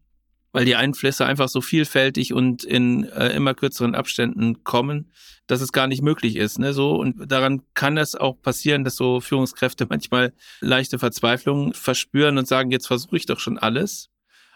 weil 0.51 0.65
die 0.65 0.75
Einflüsse 0.75 1.25
einfach 1.25 1.49
so 1.49 1.61
vielfältig 1.61 2.33
und 2.33 2.63
in 2.63 3.05
äh, 3.05 3.29
immer 3.29 3.55
kürzeren 3.55 3.95
Abständen 3.95 4.63
kommen, 4.63 5.11
dass 5.47 5.61
es 5.61 5.71
gar 5.71 5.87
nicht 5.87 6.01
möglich 6.01 6.35
ist. 6.35 6.59
Ne? 6.59 6.73
So, 6.73 6.95
und 6.95 7.31
daran 7.31 7.63
kann 7.73 7.97
es 7.97 8.15
auch 8.15 8.39
passieren, 8.41 8.83
dass 8.83 8.95
so 8.95 9.21
Führungskräfte 9.21 9.87
manchmal 9.89 10.33
leichte 10.59 10.99
Verzweiflung 10.99 11.73
verspüren 11.73 12.37
und 12.37 12.47
sagen, 12.47 12.71
jetzt 12.71 12.87
versuche 12.87 13.17
ich 13.17 13.25
doch 13.25 13.39
schon 13.39 13.57
alles 13.57 14.12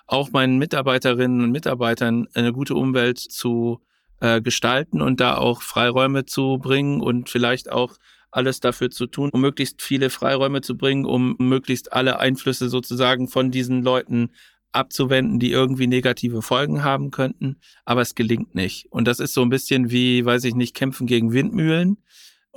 auch 0.08 0.32
meinen 0.32 0.58
Mitarbeiterinnen 0.58 1.42
und 1.42 1.52
Mitarbeitern 1.52 2.28
eine 2.34 2.54
gute 2.54 2.76
Umwelt 2.76 3.20
zu 3.20 3.82
äh, 4.20 4.42
gestalten 4.42 5.02
und 5.02 5.20
da 5.20 5.38
auch 5.38 5.62
Freiräume 5.62 6.26
zu 6.26 6.58
bringen 6.58 7.02
und 7.02 7.30
vielleicht 7.30 7.72
auch 7.72 7.98
alles 8.32 8.60
dafür 8.60 8.90
zu 8.90 9.08
tun, 9.08 9.30
um 9.32 9.42
möglichst 9.42 9.82
viele 9.82 10.10
Freiräume 10.10 10.62
zu 10.62 10.78
bringen, 10.78 11.06
um 11.06 11.36
möglichst 11.40 11.94
alle 11.94 12.20
Einflüsse 12.20 12.70
sozusagen 12.70 13.28
von 13.28 13.52
diesen 13.52 13.84
Leuten 13.84 14.32
abzuwenden, 14.72 15.40
die 15.40 15.52
irgendwie 15.52 15.88
negative 15.88 16.42
Folgen 16.42 16.84
haben 16.84 17.12
könnten. 17.12 17.58
Aber 17.86 18.02
es 18.02 18.16
gelingt 18.16 18.54
nicht. 18.54 18.88
Und 18.92 19.08
das 19.08 19.20
ist 19.20 19.34
so 19.34 19.42
ein 19.42 19.50
bisschen 19.50 19.92
wie, 19.92 20.26
weiß 20.26 20.44
ich 20.44 20.56
nicht, 20.56 20.76
Kämpfen 20.76 21.08
gegen 21.08 21.34
Windmühlen. 21.34 21.98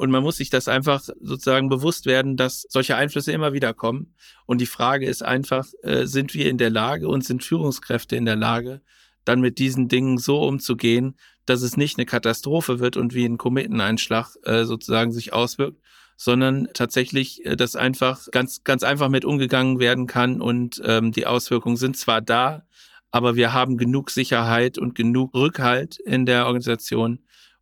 Und 0.00 0.10
man 0.10 0.22
muss 0.22 0.38
sich 0.38 0.48
das 0.48 0.66
einfach 0.66 1.02
sozusagen 1.20 1.68
bewusst 1.68 2.06
werden, 2.06 2.38
dass 2.38 2.64
solche 2.70 2.96
Einflüsse 2.96 3.32
immer 3.32 3.52
wieder 3.52 3.74
kommen. 3.74 4.14
Und 4.46 4.62
die 4.62 4.66
Frage 4.66 5.04
ist 5.04 5.22
einfach, 5.22 5.66
äh, 5.82 6.06
sind 6.06 6.32
wir 6.32 6.48
in 6.48 6.56
der 6.56 6.70
Lage 6.70 7.06
und 7.06 7.22
sind 7.22 7.44
Führungskräfte 7.44 8.16
in 8.16 8.24
der 8.24 8.36
Lage, 8.36 8.80
dann 9.26 9.42
mit 9.42 9.58
diesen 9.58 9.88
Dingen 9.88 10.16
so 10.16 10.42
umzugehen, 10.42 11.18
dass 11.44 11.60
es 11.60 11.76
nicht 11.76 11.98
eine 11.98 12.06
Katastrophe 12.06 12.80
wird 12.80 12.96
und 12.96 13.12
wie 13.12 13.26
ein 13.26 13.36
Kometeneinschlag 13.36 14.36
äh, 14.44 14.64
sozusagen 14.64 15.12
sich 15.12 15.34
auswirkt, 15.34 15.82
sondern 16.16 16.68
tatsächlich, 16.72 17.44
äh, 17.44 17.54
dass 17.54 17.76
einfach 17.76 18.26
ganz, 18.30 18.64
ganz 18.64 18.82
einfach 18.82 19.10
mit 19.10 19.26
umgegangen 19.26 19.80
werden 19.80 20.06
kann 20.06 20.40
und 20.40 20.80
ähm, 20.82 21.12
die 21.12 21.26
Auswirkungen 21.26 21.76
sind 21.76 21.98
zwar 21.98 22.22
da, 22.22 22.62
aber 23.10 23.36
wir 23.36 23.52
haben 23.52 23.76
genug 23.76 24.08
Sicherheit 24.08 24.78
und 24.78 24.94
genug 24.94 25.34
Rückhalt 25.34 25.98
in 25.98 26.24
der 26.24 26.46
Organisation, 26.46 27.18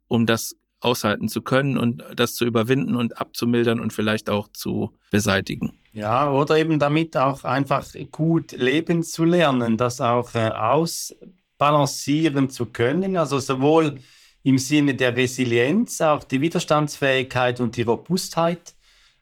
um 0.06 0.24
das 0.24 0.54
aushalten 0.80 1.28
zu 1.28 1.42
können 1.42 1.76
und 1.76 2.04
das 2.14 2.34
zu 2.34 2.44
überwinden 2.44 2.94
und 2.94 3.20
abzumildern 3.20 3.80
und 3.80 3.92
vielleicht 3.92 4.30
auch 4.30 4.48
zu 4.48 4.92
beseitigen. 5.10 5.72
Ja, 5.92 6.30
oder 6.30 6.58
eben 6.58 6.78
damit 6.78 7.16
auch 7.16 7.44
einfach 7.44 7.84
gut 8.12 8.52
leben 8.52 9.02
zu 9.02 9.24
lernen, 9.24 9.76
das 9.76 10.00
auch 10.00 10.34
äh, 10.34 10.50
ausbalancieren 10.50 12.50
zu 12.50 12.66
können, 12.66 13.16
also 13.16 13.40
sowohl 13.40 13.98
im 14.44 14.58
Sinne 14.58 14.94
der 14.94 15.16
Resilienz, 15.16 16.00
auch 16.00 16.22
die 16.22 16.40
Widerstandsfähigkeit 16.40 17.60
und 17.60 17.76
die 17.76 17.82
Robustheit 17.82 18.74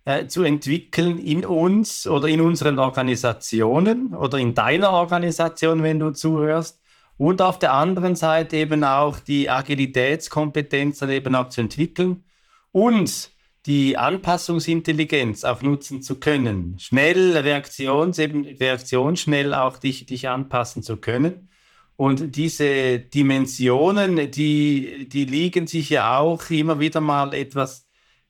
äh, 0.04 0.26
zu 0.26 0.42
entwickeln 0.42 1.18
in 1.18 1.44
uns 1.44 2.06
oder 2.06 2.28
in 2.28 2.40
unseren 2.40 2.78
Organisationen 2.78 4.14
oder 4.14 4.38
in 4.38 4.54
deiner 4.54 4.90
Organisation, 4.90 5.82
wenn 5.82 5.98
du 5.98 6.12
zuhörst, 6.12 6.80
und 7.18 7.40
auf 7.40 7.58
der 7.58 7.72
anderen 7.72 8.14
Seite 8.14 8.56
eben 8.56 8.84
auch 8.84 9.18
die 9.18 9.48
Agilitätskompetenz 9.48 10.98
dann 10.98 11.10
eben 11.10 11.34
auch 11.34 11.48
zu 11.48 11.62
entwickeln 11.62 12.24
und 12.72 13.30
die 13.66 13.96
Anpassungsintelligenz 13.96 15.44
auch 15.44 15.60
nutzen 15.62 16.02
zu 16.02 16.20
können. 16.20 16.78
Schnell 16.78 17.36
Reaktions, 17.36 18.18
eben 18.18 18.44
reaktionsschnell 18.44 19.54
auch 19.54 19.78
dich, 19.78 20.06
dich 20.06 20.28
anpassen 20.28 20.82
zu 20.82 20.98
können. 20.98 21.48
Und 21.96 22.36
diese 22.36 23.00
Dimensionen, 23.00 24.30
die, 24.30 25.08
die 25.08 25.24
liegen 25.24 25.66
sich 25.66 25.90
ja 25.90 26.18
auch 26.18 26.48
immer 26.50 26.78
wieder 26.78 27.00
mal 27.00 27.34
etwas 27.34 27.88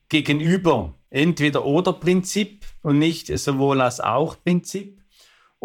gegenüber. 0.08 0.94
Entweder 1.10 1.64
oder 1.64 1.92
Prinzip 1.92 2.64
und 2.82 2.98
nicht 2.98 3.26
sowohl 3.38 3.80
als 3.80 4.00
auch 4.00 4.36
Prinzip. 4.42 4.95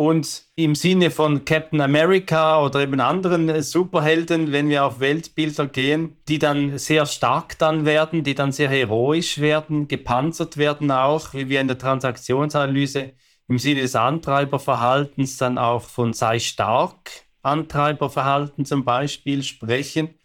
Und 0.01 0.45
im 0.55 0.73
Sinne 0.73 1.11
von 1.11 1.45
Captain 1.45 1.79
America 1.79 2.65
oder 2.65 2.79
eben 2.79 2.99
anderen 2.99 3.61
Superhelden, 3.61 4.51
wenn 4.51 4.67
wir 4.67 4.83
auf 4.83 4.99
Weltbilder 4.99 5.67
gehen, 5.67 6.17
die 6.27 6.39
dann 6.39 6.79
sehr 6.79 7.05
stark 7.05 7.59
dann 7.59 7.85
werden, 7.85 8.23
die 8.23 8.33
dann 8.33 8.51
sehr 8.51 8.69
heroisch 8.69 9.37
werden, 9.37 9.87
gepanzert 9.87 10.57
werden 10.57 10.89
auch, 10.89 11.35
wie 11.35 11.49
wir 11.49 11.61
in 11.61 11.67
der 11.67 11.77
Transaktionsanalyse 11.77 13.11
im 13.47 13.59
Sinne 13.59 13.81
des 13.81 13.95
Antreiberverhaltens 13.95 15.37
dann 15.37 15.59
auch 15.59 15.83
von 15.83 16.13
sei 16.13 16.39
stark 16.39 17.11
Antreiberverhalten 17.43 18.65
zum 18.65 18.83
Beispiel 18.83 19.43
sprechen, 19.43 20.15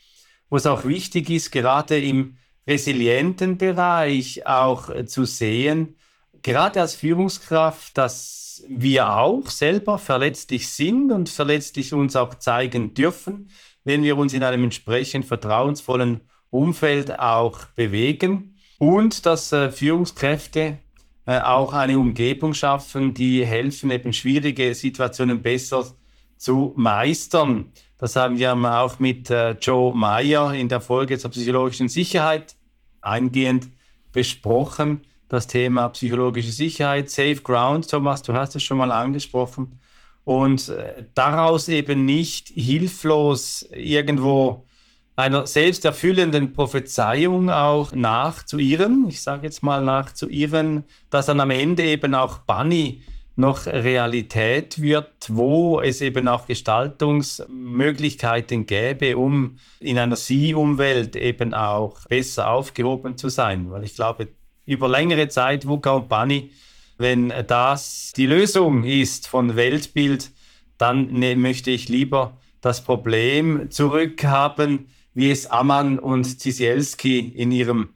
wo 0.48 0.56
es 0.56 0.64
auch 0.64 0.86
wichtig 0.86 1.28
ist, 1.28 1.50
gerade 1.50 2.00
im 2.00 2.38
resilienten 2.66 3.58
Bereich 3.58 4.46
auch 4.46 4.88
zu 5.04 5.26
sehen, 5.26 5.98
gerade 6.40 6.80
als 6.80 6.94
Führungskraft, 6.94 7.98
dass 7.98 8.45
wir 8.68 9.16
auch 9.16 9.48
selber 9.48 9.98
verletzlich 9.98 10.68
sind 10.68 11.12
und 11.12 11.28
verletzlich 11.28 11.92
uns 11.92 12.16
auch 12.16 12.34
zeigen 12.34 12.94
dürfen, 12.94 13.50
wenn 13.84 14.02
wir 14.02 14.16
uns 14.16 14.32
in 14.34 14.42
einem 14.42 14.64
entsprechend 14.64 15.24
vertrauensvollen 15.24 16.20
Umfeld 16.50 17.18
auch 17.18 17.66
bewegen 17.74 18.56
und 18.78 19.26
dass 19.26 19.52
äh, 19.52 19.70
Führungskräfte 19.70 20.78
äh, 21.26 21.40
auch 21.40 21.72
eine 21.72 21.98
Umgebung 21.98 22.54
schaffen, 22.54 23.14
die 23.14 23.44
helfen, 23.44 23.90
eben 23.90 24.12
schwierige 24.12 24.74
Situationen 24.74 25.42
besser 25.42 25.86
zu 26.36 26.72
meistern. 26.76 27.72
Das 27.98 28.16
haben 28.16 28.38
wir 28.38 28.54
auch 28.54 28.98
mit 28.98 29.30
äh, 29.30 29.52
Joe 29.52 29.96
Meyer 29.96 30.54
in 30.54 30.68
der 30.68 30.80
Folge 30.80 31.18
zur 31.18 31.30
psychologischen 31.30 31.88
Sicherheit 31.88 32.56
eingehend 33.00 33.68
besprochen. 34.12 35.02
Das 35.28 35.46
Thema 35.46 35.88
psychologische 35.88 36.52
Sicherheit, 36.52 37.10
Safe 37.10 37.40
Ground, 37.42 37.90
Thomas, 37.90 38.22
du 38.22 38.32
hast 38.32 38.54
es 38.54 38.62
schon 38.62 38.78
mal 38.78 38.92
angesprochen. 38.92 39.80
Und 40.24 40.68
äh, 40.68 41.04
daraus 41.14 41.68
eben 41.68 42.04
nicht 42.04 42.48
hilflos 42.48 43.66
irgendwo 43.72 44.66
einer 45.16 45.46
selbsterfüllenden 45.46 46.52
Prophezeiung 46.52 47.50
auch 47.50 47.92
nachzuirren, 47.92 49.06
ich 49.08 49.22
sage 49.22 49.46
jetzt 49.46 49.62
mal 49.62 49.82
nachzuirren, 49.82 50.84
dass 51.10 51.26
dann 51.26 51.40
am 51.40 51.50
Ende 51.50 51.84
eben 51.84 52.14
auch 52.14 52.38
Bunny 52.38 53.02
noch 53.36 53.66
Realität 53.66 54.80
wird, 54.80 55.10
wo 55.28 55.80
es 55.80 56.00
eben 56.00 56.28
auch 56.28 56.46
Gestaltungsmöglichkeiten 56.46 58.66
gäbe, 58.66 59.16
um 59.16 59.58
in 59.78 59.98
einer 59.98 60.16
Sie-Umwelt 60.16 61.14
eben 61.16 61.54
auch 61.54 62.00
besser 62.08 62.50
aufgehoben 62.50 63.16
zu 63.18 63.28
sein. 63.28 63.70
Weil 63.70 63.84
ich 63.84 63.94
glaube, 63.94 64.28
über 64.66 64.88
längere 64.88 65.28
Zeit, 65.28 65.66
Wuka 65.66 65.92
und 65.92 66.08
Bunny, 66.08 66.50
wenn 66.98 67.32
das 67.46 68.12
die 68.16 68.26
Lösung 68.26 68.84
ist 68.84 69.28
von 69.28 69.56
Weltbild, 69.56 70.30
dann 70.78 71.12
ne, 71.12 71.36
möchte 71.36 71.70
ich 71.70 71.88
lieber 71.88 72.36
das 72.60 72.82
Problem 72.82 73.70
zurückhaben, 73.70 74.86
wie 75.14 75.30
es 75.30 75.46
Amann 75.46 75.98
und 75.98 76.24
Zisielski 76.24 77.18
in 77.18 77.52
ihrem 77.52 77.90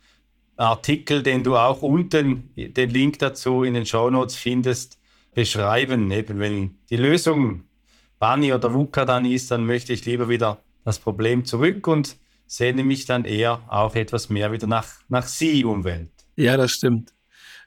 Artikel, 0.57 1.23
den 1.23 1.43
du 1.43 1.57
auch 1.57 1.83
unten, 1.83 2.51
den 2.57 2.91
Link 2.91 3.19
dazu 3.19 3.63
in 3.63 3.75
den 3.75 3.87
Show 3.87 4.11
Notes 4.11 4.37
findest, 4.37 4.99
beschreiben. 5.35 6.11
Eben 6.11 6.39
wenn 6.39 6.77
die 6.91 6.97
Lösung 6.97 7.65
Bani 8.19 8.53
oder 8.53 8.75
VUCA 8.75 9.05
dann 9.07 9.25
ist, 9.25 9.51
dann 9.51 9.65
möchte 9.65 9.93
ich 9.93 10.05
lieber 10.05 10.29
wieder 10.29 10.63
das 10.85 10.99
Problem 10.99 11.45
zurück 11.45 11.87
und 11.87 12.17
sehne 12.47 12.85
mich 12.85 13.07
dann 13.07 13.25
eher 13.25 13.63
auch 13.69 13.95
etwas 13.95 14.29
mehr 14.29 14.53
wieder 14.53 14.67
nach, 14.67 14.87
nach 15.09 15.27
Sie-Umwelt. 15.27 16.11
Ja, 16.37 16.57
das 16.57 16.73
stimmt. 16.73 17.12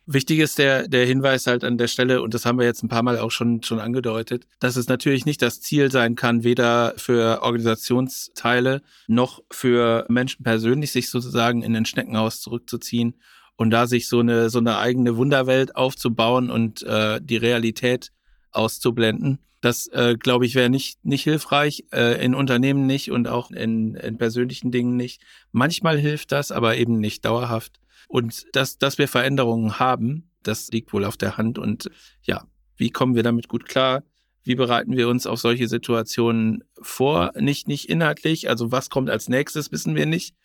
Wichtig 0.05 0.39
ist 0.39 0.57
der, 0.57 0.89
der 0.89 1.05
Hinweis 1.05 1.47
halt 1.47 1.63
an 1.63 1.77
der 1.77 1.87
Stelle, 1.87 2.21
und 2.21 2.33
das 2.33 2.45
haben 2.45 2.59
wir 2.59 2.65
jetzt 2.65 2.83
ein 2.83 2.89
paar 2.89 3.03
Mal 3.03 3.17
auch 3.19 3.31
schon, 3.31 3.63
schon 3.63 3.79
angedeutet, 3.79 4.45
dass 4.59 4.75
es 4.75 4.89
natürlich 4.89 5.25
nicht 5.25 5.41
das 5.41 5.61
Ziel 5.61 5.91
sein 5.91 6.15
kann, 6.15 6.43
weder 6.43 6.93
für 6.97 7.41
Organisationsteile 7.41 8.81
noch 9.07 9.41
für 9.49 10.05
Menschen 10.09 10.43
persönlich, 10.43 10.91
sich 10.91 11.09
sozusagen 11.09 11.63
in 11.63 11.73
ein 11.73 11.85
Schneckenhaus 11.85 12.41
zurückzuziehen 12.41 13.15
und 13.55 13.69
da 13.69 13.87
sich 13.87 14.09
so 14.09 14.19
eine, 14.19 14.49
so 14.49 14.59
eine 14.59 14.77
eigene 14.77 15.15
Wunderwelt 15.15 15.77
aufzubauen 15.77 16.49
und 16.49 16.83
äh, 16.83 17.21
die 17.21 17.37
Realität 17.37 18.11
auszublenden. 18.51 19.39
Das, 19.61 19.87
äh, 19.87 20.17
glaube 20.19 20.45
ich, 20.45 20.55
wäre 20.55 20.69
nicht, 20.69 21.05
nicht 21.05 21.23
hilfreich, 21.23 21.85
äh, 21.93 22.21
in 22.23 22.35
Unternehmen 22.35 22.85
nicht 22.85 23.09
und 23.11 23.29
auch 23.29 23.51
in, 23.51 23.95
in 23.95 24.17
persönlichen 24.17 24.71
Dingen 24.71 24.97
nicht. 24.97 25.21
Manchmal 25.53 25.97
hilft 25.97 26.33
das, 26.33 26.51
aber 26.51 26.75
eben 26.75 26.99
nicht 26.99 27.23
dauerhaft. 27.23 27.79
Und 28.07 28.45
dass, 28.53 28.77
dass 28.77 28.97
wir 28.97 29.07
Veränderungen 29.07 29.79
haben, 29.79 30.29
das 30.43 30.69
liegt 30.69 30.93
wohl 30.93 31.05
auf 31.05 31.17
der 31.17 31.37
Hand. 31.37 31.57
Und 31.57 31.89
ja, 32.21 32.45
wie 32.75 32.89
kommen 32.89 33.15
wir 33.15 33.23
damit 33.23 33.47
gut 33.47 33.65
klar? 33.65 34.03
Wie 34.43 34.55
bereiten 34.55 34.97
wir 34.97 35.07
uns 35.07 35.25
auf 35.25 35.39
solche 35.39 35.67
Situationen 35.67 36.63
vor? 36.81 37.31
Nicht, 37.39 37.67
nicht 37.67 37.89
inhaltlich, 37.89 38.49
also 38.49 38.71
was 38.71 38.89
kommt 38.89 39.09
als 39.09 39.29
nächstes, 39.29 39.71
wissen 39.71 39.95
wir 39.95 40.05
nicht. 40.05 40.35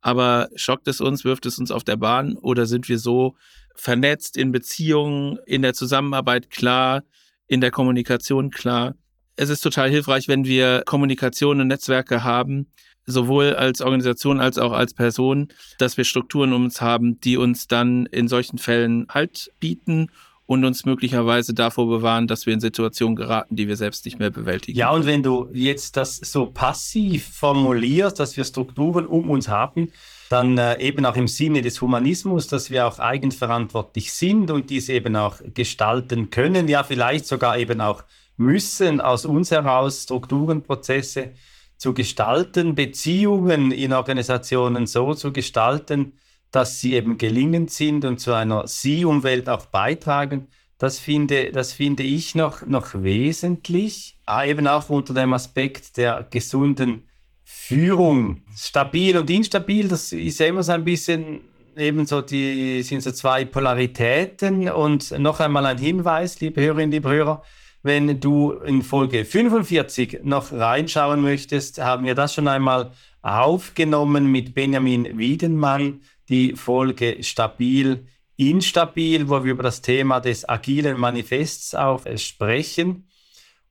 Aber 0.00 0.48
schockt 0.54 0.86
es 0.86 1.00
uns, 1.00 1.24
wirft 1.24 1.44
es 1.46 1.58
uns 1.58 1.72
auf 1.72 1.82
der 1.82 1.96
Bahn 1.96 2.36
oder 2.36 2.66
sind 2.66 2.88
wir 2.88 2.98
so 2.98 3.36
vernetzt 3.74 4.36
in 4.36 4.52
Beziehungen, 4.52 5.38
in 5.44 5.62
der 5.62 5.74
Zusammenarbeit 5.74 6.50
klar, 6.50 7.02
in 7.48 7.60
der 7.60 7.72
Kommunikation 7.72 8.50
klar? 8.50 8.94
Es 9.34 9.50
ist 9.50 9.60
total 9.60 9.90
hilfreich, 9.90 10.28
wenn 10.28 10.44
wir 10.44 10.82
Kommunikation 10.86 11.60
und 11.60 11.68
Netzwerke 11.68 12.22
haben, 12.22 12.72
sowohl 13.08 13.54
als 13.54 13.80
Organisation 13.80 14.40
als 14.40 14.58
auch 14.58 14.72
als 14.72 14.94
Person, 14.94 15.48
dass 15.78 15.96
wir 15.96 16.04
Strukturen 16.04 16.52
um 16.52 16.64
uns 16.64 16.80
haben, 16.80 17.20
die 17.20 17.36
uns 17.36 17.66
dann 17.66 18.06
in 18.06 18.28
solchen 18.28 18.58
Fällen 18.58 19.06
Halt 19.08 19.50
bieten 19.58 20.08
und 20.46 20.64
uns 20.64 20.86
möglicherweise 20.86 21.52
davor 21.52 21.88
bewahren, 21.88 22.26
dass 22.26 22.46
wir 22.46 22.54
in 22.54 22.60
Situationen 22.60 23.16
geraten, 23.16 23.56
die 23.56 23.68
wir 23.68 23.76
selbst 23.76 24.04
nicht 24.04 24.18
mehr 24.18 24.30
bewältigen. 24.30 24.78
Ja, 24.78 24.90
und 24.90 25.04
wenn 25.04 25.22
du 25.22 25.48
jetzt 25.52 25.96
das 25.96 26.16
so 26.16 26.46
passiv 26.46 27.28
formulierst, 27.34 28.18
dass 28.18 28.36
wir 28.36 28.44
Strukturen 28.44 29.06
um 29.06 29.28
uns 29.28 29.48
haben, 29.48 29.92
dann 30.30 30.56
äh, 30.58 30.80
eben 30.80 31.04
auch 31.04 31.16
im 31.16 31.28
Sinne 31.28 31.62
des 31.62 31.80
Humanismus, 31.80 32.48
dass 32.48 32.70
wir 32.70 32.86
auch 32.86 32.98
eigenverantwortlich 32.98 34.12
sind 34.12 34.50
und 34.50 34.70
diese 34.70 34.94
eben 34.94 35.16
auch 35.16 35.36
gestalten 35.54 36.30
können, 36.30 36.68
ja 36.68 36.82
vielleicht 36.82 37.26
sogar 37.26 37.58
eben 37.58 37.80
auch 37.80 38.04
müssen 38.38 39.00
aus 39.00 39.26
uns 39.26 39.50
heraus 39.50 40.04
Strukturen, 40.04 40.62
Prozesse 40.62 41.32
zu 41.78 41.94
gestalten, 41.94 42.74
Beziehungen 42.74 43.70
in 43.72 43.92
Organisationen 43.92 44.86
so 44.86 45.14
zu 45.14 45.32
gestalten, 45.32 46.12
dass 46.50 46.80
sie 46.80 46.94
eben 46.94 47.18
gelingend 47.18 47.70
sind 47.70 48.04
und 48.04 48.18
zu 48.18 48.32
einer 48.32 48.66
Sie-Umwelt 48.66 49.48
auch 49.48 49.66
beitragen. 49.66 50.48
Das 50.78 50.98
finde, 50.98 51.50
das 51.52 51.72
finde 51.72 52.02
ich 52.02 52.34
noch, 52.34 52.66
noch 52.66 52.94
wesentlich, 52.94 54.18
ah, 54.26 54.44
eben 54.44 54.66
auch 54.66 54.90
unter 54.90 55.14
dem 55.14 55.32
Aspekt 55.32 55.96
der 55.96 56.26
gesunden 56.30 57.08
Führung. 57.44 58.42
Stabil 58.56 59.16
und 59.16 59.30
instabil, 59.30 59.88
das 59.88 60.12
ist 60.12 60.40
ja 60.40 60.46
immer 60.46 60.62
so 60.62 60.72
ein 60.72 60.84
bisschen 60.84 61.40
eben 61.76 62.06
so 62.06 62.20
die, 62.20 62.82
sind 62.82 63.02
so 63.02 63.12
zwei 63.12 63.44
Polaritäten. 63.44 64.68
Und 64.68 65.18
noch 65.18 65.40
einmal 65.40 65.66
ein 65.66 65.78
Hinweis, 65.78 66.40
liebe 66.40 66.60
Hörerinnen, 66.60 66.90
liebe 66.90 67.08
Hörer, 67.08 67.42
wenn 67.82 68.20
du 68.20 68.52
in 68.52 68.82
Folge 68.82 69.24
45 69.24 70.20
noch 70.24 70.52
reinschauen 70.52 71.20
möchtest, 71.20 71.78
haben 71.78 72.04
wir 72.04 72.14
das 72.14 72.34
schon 72.34 72.48
einmal 72.48 72.92
aufgenommen 73.22 74.30
mit 74.30 74.54
Benjamin 74.54 75.18
Wiedenmann, 75.18 76.00
die 76.28 76.54
Folge 76.56 77.22
Stabil, 77.22 78.06
Instabil, 78.36 79.28
wo 79.28 79.44
wir 79.44 79.52
über 79.52 79.62
das 79.62 79.82
Thema 79.82 80.20
des 80.20 80.48
agilen 80.48 80.98
Manifests 80.98 81.74
auch 81.74 82.02
sprechen 82.16 83.08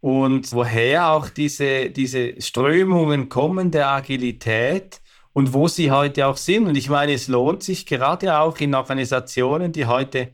und 0.01 0.51
woher 0.53 1.11
auch 1.11 1.29
diese, 1.29 1.89
diese 1.89 2.41
Strömungen 2.41 3.29
kommen 3.29 3.71
der 3.71 3.89
Agilität 3.89 5.01
und 5.33 5.53
wo 5.53 5.67
sie 5.67 5.91
heute 5.91 6.27
auch 6.27 6.37
sind. 6.37 6.67
Und 6.67 6.75
ich 6.75 6.89
meine, 6.89 7.13
es 7.13 7.27
lohnt 7.27 7.63
sich 7.63 7.85
gerade 7.85 8.37
auch 8.39 8.57
in 8.59 8.75
Organisationen, 8.75 9.71
die 9.71 9.85
heute 9.85 10.29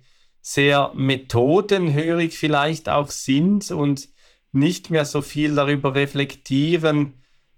sehr 0.46 0.92
methodenhörig 0.94 2.38
vielleicht 2.38 2.90
auch 2.90 3.10
sind 3.10 3.72
und 3.72 4.10
nicht 4.52 4.90
mehr 4.90 5.06
so 5.06 5.22
viel 5.22 5.56
darüber 5.56 5.96
reflektieren, 5.96 7.14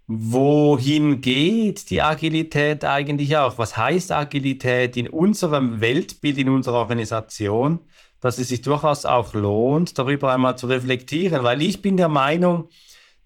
wohin 0.07 1.19
geht 1.19 1.89
die 1.89 2.03
Agilität 2.03 2.85
eigentlich 2.85 3.35
auch? 3.37 3.57
Was 3.57 3.75
heißt 3.75 4.11
Agilität 4.11 4.97
in 4.97 5.09
unserem 5.09 5.81
Weltbild, 5.81 6.37
in 6.37 6.49
unserer 6.49 6.77
Organisation? 6.77 7.79
Dass 8.21 8.37
es 8.37 8.49
sich 8.49 8.61
durchaus 8.61 9.05
auch 9.05 9.33
lohnt, 9.33 9.97
darüber 9.97 10.31
einmal 10.31 10.57
zu 10.57 10.67
reflektieren, 10.67 11.43
weil 11.43 11.63
ich 11.63 11.81
bin 11.81 11.97
der 11.97 12.07
Meinung, 12.07 12.69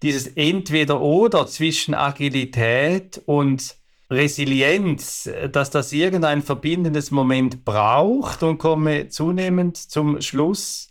dieses 0.02 0.26
Entweder-Oder 0.26 1.46
zwischen 1.46 1.92
Agilität 1.92 3.20
und 3.26 3.76
Resilienz, 4.10 5.30
dass 5.52 5.70
das 5.70 5.92
irgendein 5.92 6.42
verbindendes 6.42 7.10
Moment 7.10 7.64
braucht 7.64 8.42
und 8.42 8.58
komme 8.58 9.08
zunehmend 9.08 9.76
zum 9.76 10.20
Schluss, 10.20 10.88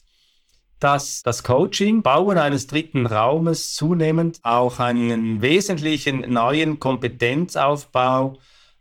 dass 0.80 1.22
das 1.24 1.44
Coaching, 1.44 2.02
Bauen 2.02 2.38
eines 2.38 2.68
dritten 2.68 3.06
Raumes 3.06 3.74
zunehmend 3.76 4.40
auch 4.44 4.80
einen 4.80 5.42
wesentlichen 5.42 6.22
neuen 6.32 6.80
Kompetenzaufbau 6.80 8.38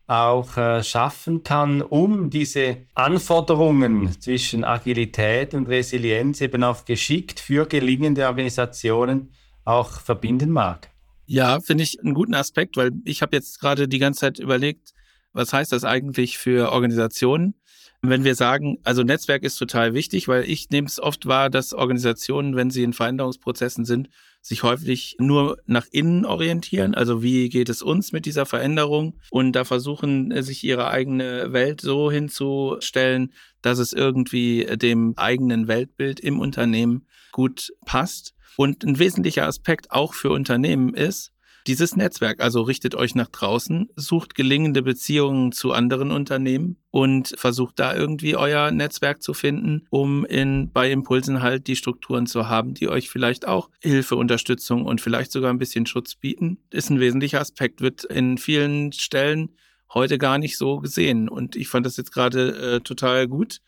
auch 0.06 0.56
äh, 0.56 0.82
schaffen 0.82 1.42
kann, 1.42 1.82
um 1.82 2.30
diese 2.30 2.78
Anforderungen 2.94 4.18
zwischen 4.20 4.64
Agilität 4.64 5.52
und 5.52 5.68
Resilienz 5.68 6.40
eben 6.40 6.64
auch 6.64 6.84
geschickt 6.84 7.40
für 7.40 7.66
gelingende 7.66 8.26
Organisationen 8.26 9.32
auch 9.64 10.00
verbinden 10.00 10.50
mag. 10.50 10.88
Ja, 11.30 11.60
finde 11.60 11.84
ich 11.84 12.00
einen 12.00 12.14
guten 12.14 12.32
Aspekt, 12.32 12.78
weil 12.78 12.90
ich 13.04 13.20
habe 13.20 13.36
jetzt 13.36 13.60
gerade 13.60 13.86
die 13.86 13.98
ganze 13.98 14.20
Zeit 14.20 14.38
überlegt, 14.38 14.94
was 15.34 15.52
heißt 15.52 15.72
das 15.72 15.84
eigentlich 15.84 16.38
für 16.38 16.72
Organisationen? 16.72 17.54
Wenn 18.00 18.24
wir 18.24 18.34
sagen, 18.34 18.78
also 18.82 19.02
Netzwerk 19.02 19.42
ist 19.42 19.56
total 19.56 19.92
wichtig, 19.92 20.26
weil 20.26 20.48
ich 20.48 20.70
nehme 20.70 20.86
es 20.86 20.98
oft 20.98 21.26
wahr, 21.26 21.50
dass 21.50 21.74
Organisationen, 21.74 22.56
wenn 22.56 22.70
sie 22.70 22.82
in 22.82 22.94
Veränderungsprozessen 22.94 23.84
sind, 23.84 24.08
sich 24.40 24.62
häufig 24.62 25.16
nur 25.18 25.58
nach 25.66 25.86
innen 25.90 26.24
orientieren. 26.24 26.94
Also 26.94 27.22
wie 27.22 27.50
geht 27.50 27.68
es 27.68 27.82
uns 27.82 28.12
mit 28.12 28.24
dieser 28.24 28.46
Veränderung? 28.46 29.20
Und 29.30 29.52
da 29.52 29.64
versuchen, 29.64 30.42
sich 30.42 30.64
ihre 30.64 30.88
eigene 30.88 31.52
Welt 31.52 31.82
so 31.82 32.10
hinzustellen, 32.10 33.34
dass 33.60 33.78
es 33.78 33.92
irgendwie 33.92 34.64
dem 34.76 35.12
eigenen 35.18 35.68
Weltbild 35.68 36.20
im 36.20 36.40
Unternehmen 36.40 37.06
gut 37.32 37.70
passt. 37.84 38.34
Und 38.58 38.82
ein 38.82 38.98
wesentlicher 38.98 39.46
Aspekt 39.46 39.92
auch 39.92 40.14
für 40.14 40.30
Unternehmen 40.30 40.92
ist, 40.92 41.30
dieses 41.68 41.94
Netzwerk. 41.94 42.40
Also 42.40 42.62
richtet 42.62 42.96
euch 42.96 43.14
nach 43.14 43.28
draußen, 43.28 43.88
sucht 43.94 44.34
gelingende 44.34 44.82
Beziehungen 44.82 45.52
zu 45.52 45.70
anderen 45.72 46.10
Unternehmen 46.10 46.76
und 46.90 47.34
versucht 47.36 47.78
da 47.78 47.94
irgendwie 47.94 48.34
euer 48.34 48.72
Netzwerk 48.72 49.22
zu 49.22 49.32
finden, 49.32 49.86
um 49.90 50.24
in, 50.24 50.72
bei 50.72 50.90
Impulsen 50.90 51.40
halt 51.40 51.68
die 51.68 51.76
Strukturen 51.76 52.26
zu 52.26 52.48
haben, 52.48 52.74
die 52.74 52.88
euch 52.88 53.10
vielleicht 53.10 53.46
auch 53.46 53.70
Hilfe, 53.80 54.16
Unterstützung 54.16 54.86
und 54.86 55.00
vielleicht 55.00 55.30
sogar 55.30 55.52
ein 55.52 55.58
bisschen 55.58 55.86
Schutz 55.86 56.16
bieten. 56.16 56.58
Ist 56.70 56.90
ein 56.90 56.98
wesentlicher 56.98 57.40
Aspekt, 57.40 57.80
wird 57.80 58.02
in 58.02 58.38
vielen 58.38 58.90
Stellen 58.90 59.50
heute 59.94 60.18
gar 60.18 60.38
nicht 60.38 60.58
so 60.58 60.80
gesehen. 60.80 61.28
Und 61.28 61.54
ich 61.54 61.68
fand 61.68 61.86
das 61.86 61.96
jetzt 61.96 62.10
gerade 62.10 62.56
äh, 62.56 62.80
total 62.80 63.28
gut, 63.28 63.60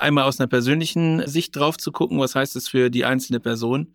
einmal 0.00 0.24
aus 0.24 0.40
einer 0.40 0.48
persönlichen 0.48 1.26
Sicht 1.26 1.54
drauf 1.54 1.76
zu 1.76 1.92
gucken, 1.92 2.18
was 2.18 2.34
heißt 2.34 2.56
es 2.56 2.66
für 2.66 2.88
die 2.88 3.04
einzelne 3.04 3.40
Person, 3.40 3.94